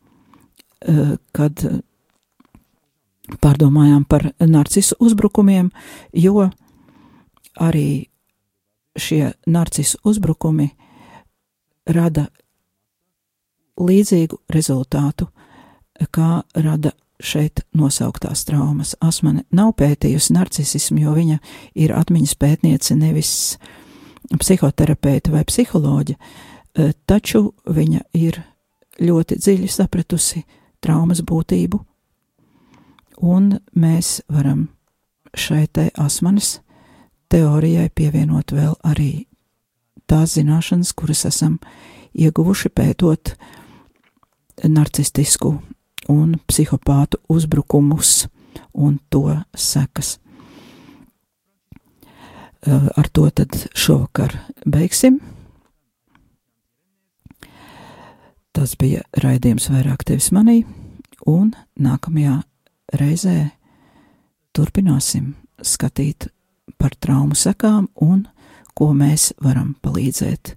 eh, 0.87 1.17
kad 1.33 1.83
pārdomājām 3.43 4.05
par 4.09 4.33
narcisu 4.39 4.97
uzbrukumiem, 5.01 5.71
jo 6.13 6.51
arī 7.61 8.09
šie 8.97 9.33
narcisu 9.47 9.99
uzbrukumi 10.05 10.71
rada 11.87 12.29
līdzīgu 13.81 14.39
rezultātu, 14.53 15.29
kā 16.11 16.43
rada 16.55 16.93
šeit 17.21 17.65
nosauktās 17.77 18.45
traumas. 18.49 18.95
Asmane 19.01 19.45
nav 19.53 19.75
pētījusi 19.81 20.35
narcisismu, 20.37 21.01
jo 21.05 21.17
viņa 21.17 21.39
ir 21.75 21.95
atmiņas 21.97 22.35
pētniece, 22.41 22.97
nevis 22.99 23.33
psihoterapeita 24.31 25.33
vai 25.35 25.45
psiholoģa, 25.49 26.17
taču 27.07 27.51
viņa 27.67 28.03
ir 28.19 28.43
ļoti 29.01 29.39
dziļi 29.41 29.71
sapratusi 29.71 30.45
traumas 30.81 31.23
būtību 31.27 31.81
un 33.21 33.59
mēs 33.77 34.21
varam 34.29 34.69
šai 35.37 35.67
te 35.73 35.89
asmanis 36.01 36.59
teorijai 37.31 37.91
pievienot 37.95 38.53
vēl 38.53 38.75
arī 38.85 39.27
tās 40.11 40.35
zināšanas, 40.35 40.93
kuras 40.97 41.25
esam 41.29 41.59
ieguvuši 42.17 42.73
pētot 42.75 43.35
narcistisku 44.67 45.55
un 46.09 46.37
psihopātu 46.49 47.21
uzbrukumus 47.29 48.29
un 48.73 48.99
to 49.11 49.37
sekas. 49.55 50.19
Ar 52.97 53.09
to 53.13 53.31
tad 53.31 53.57
šovakar 53.75 54.35
beigsim. 54.67 55.21
Tas 58.53 58.75
bija 58.77 59.05
raidījums 59.23 59.71
vairāk 59.71 60.03
tevis 60.05 60.33
manī, 60.35 60.65
un 61.27 61.55
nākamajā 61.79 62.41
reizē 62.99 63.53
turpināsim 64.53 65.35
skatīt 65.63 66.29
par 66.79 66.97
traumu 66.99 67.39
sekām 67.39 67.87
un 68.03 68.27
ko 68.75 68.91
mēs 68.97 69.31
varam 69.43 69.75
palīdzēt 69.85 70.57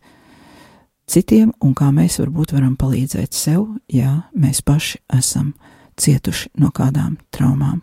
citiem 1.09 1.51
un 1.63 1.73
kā 1.77 1.89
mēs 1.93 2.19
varbūt 2.21 2.53
varam 2.55 2.75
palīdzēt 2.79 3.33
sev, 3.35 3.67
ja 3.91 4.23
mēs 4.33 4.61
paši 4.65 5.01
esam 5.13 5.53
cietuši 5.99 6.53
no 6.61 6.71
kādām 6.73 7.17
traumām. 7.33 7.81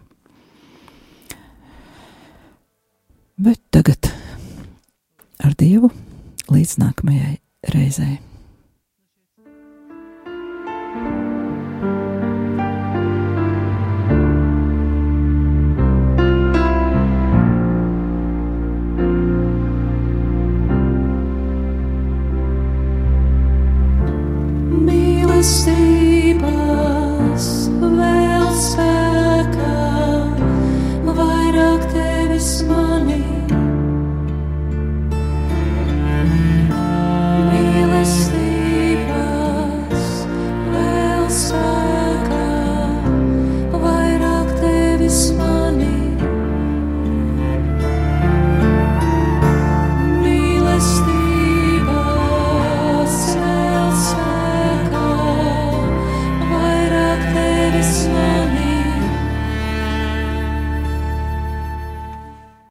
Bet 3.41 3.63
tagad 3.73 4.11
ar 5.41 5.55
Dievu 5.57 5.89
līdz 6.53 6.75
nākamajai 6.83 7.39
reizei. 7.73 8.19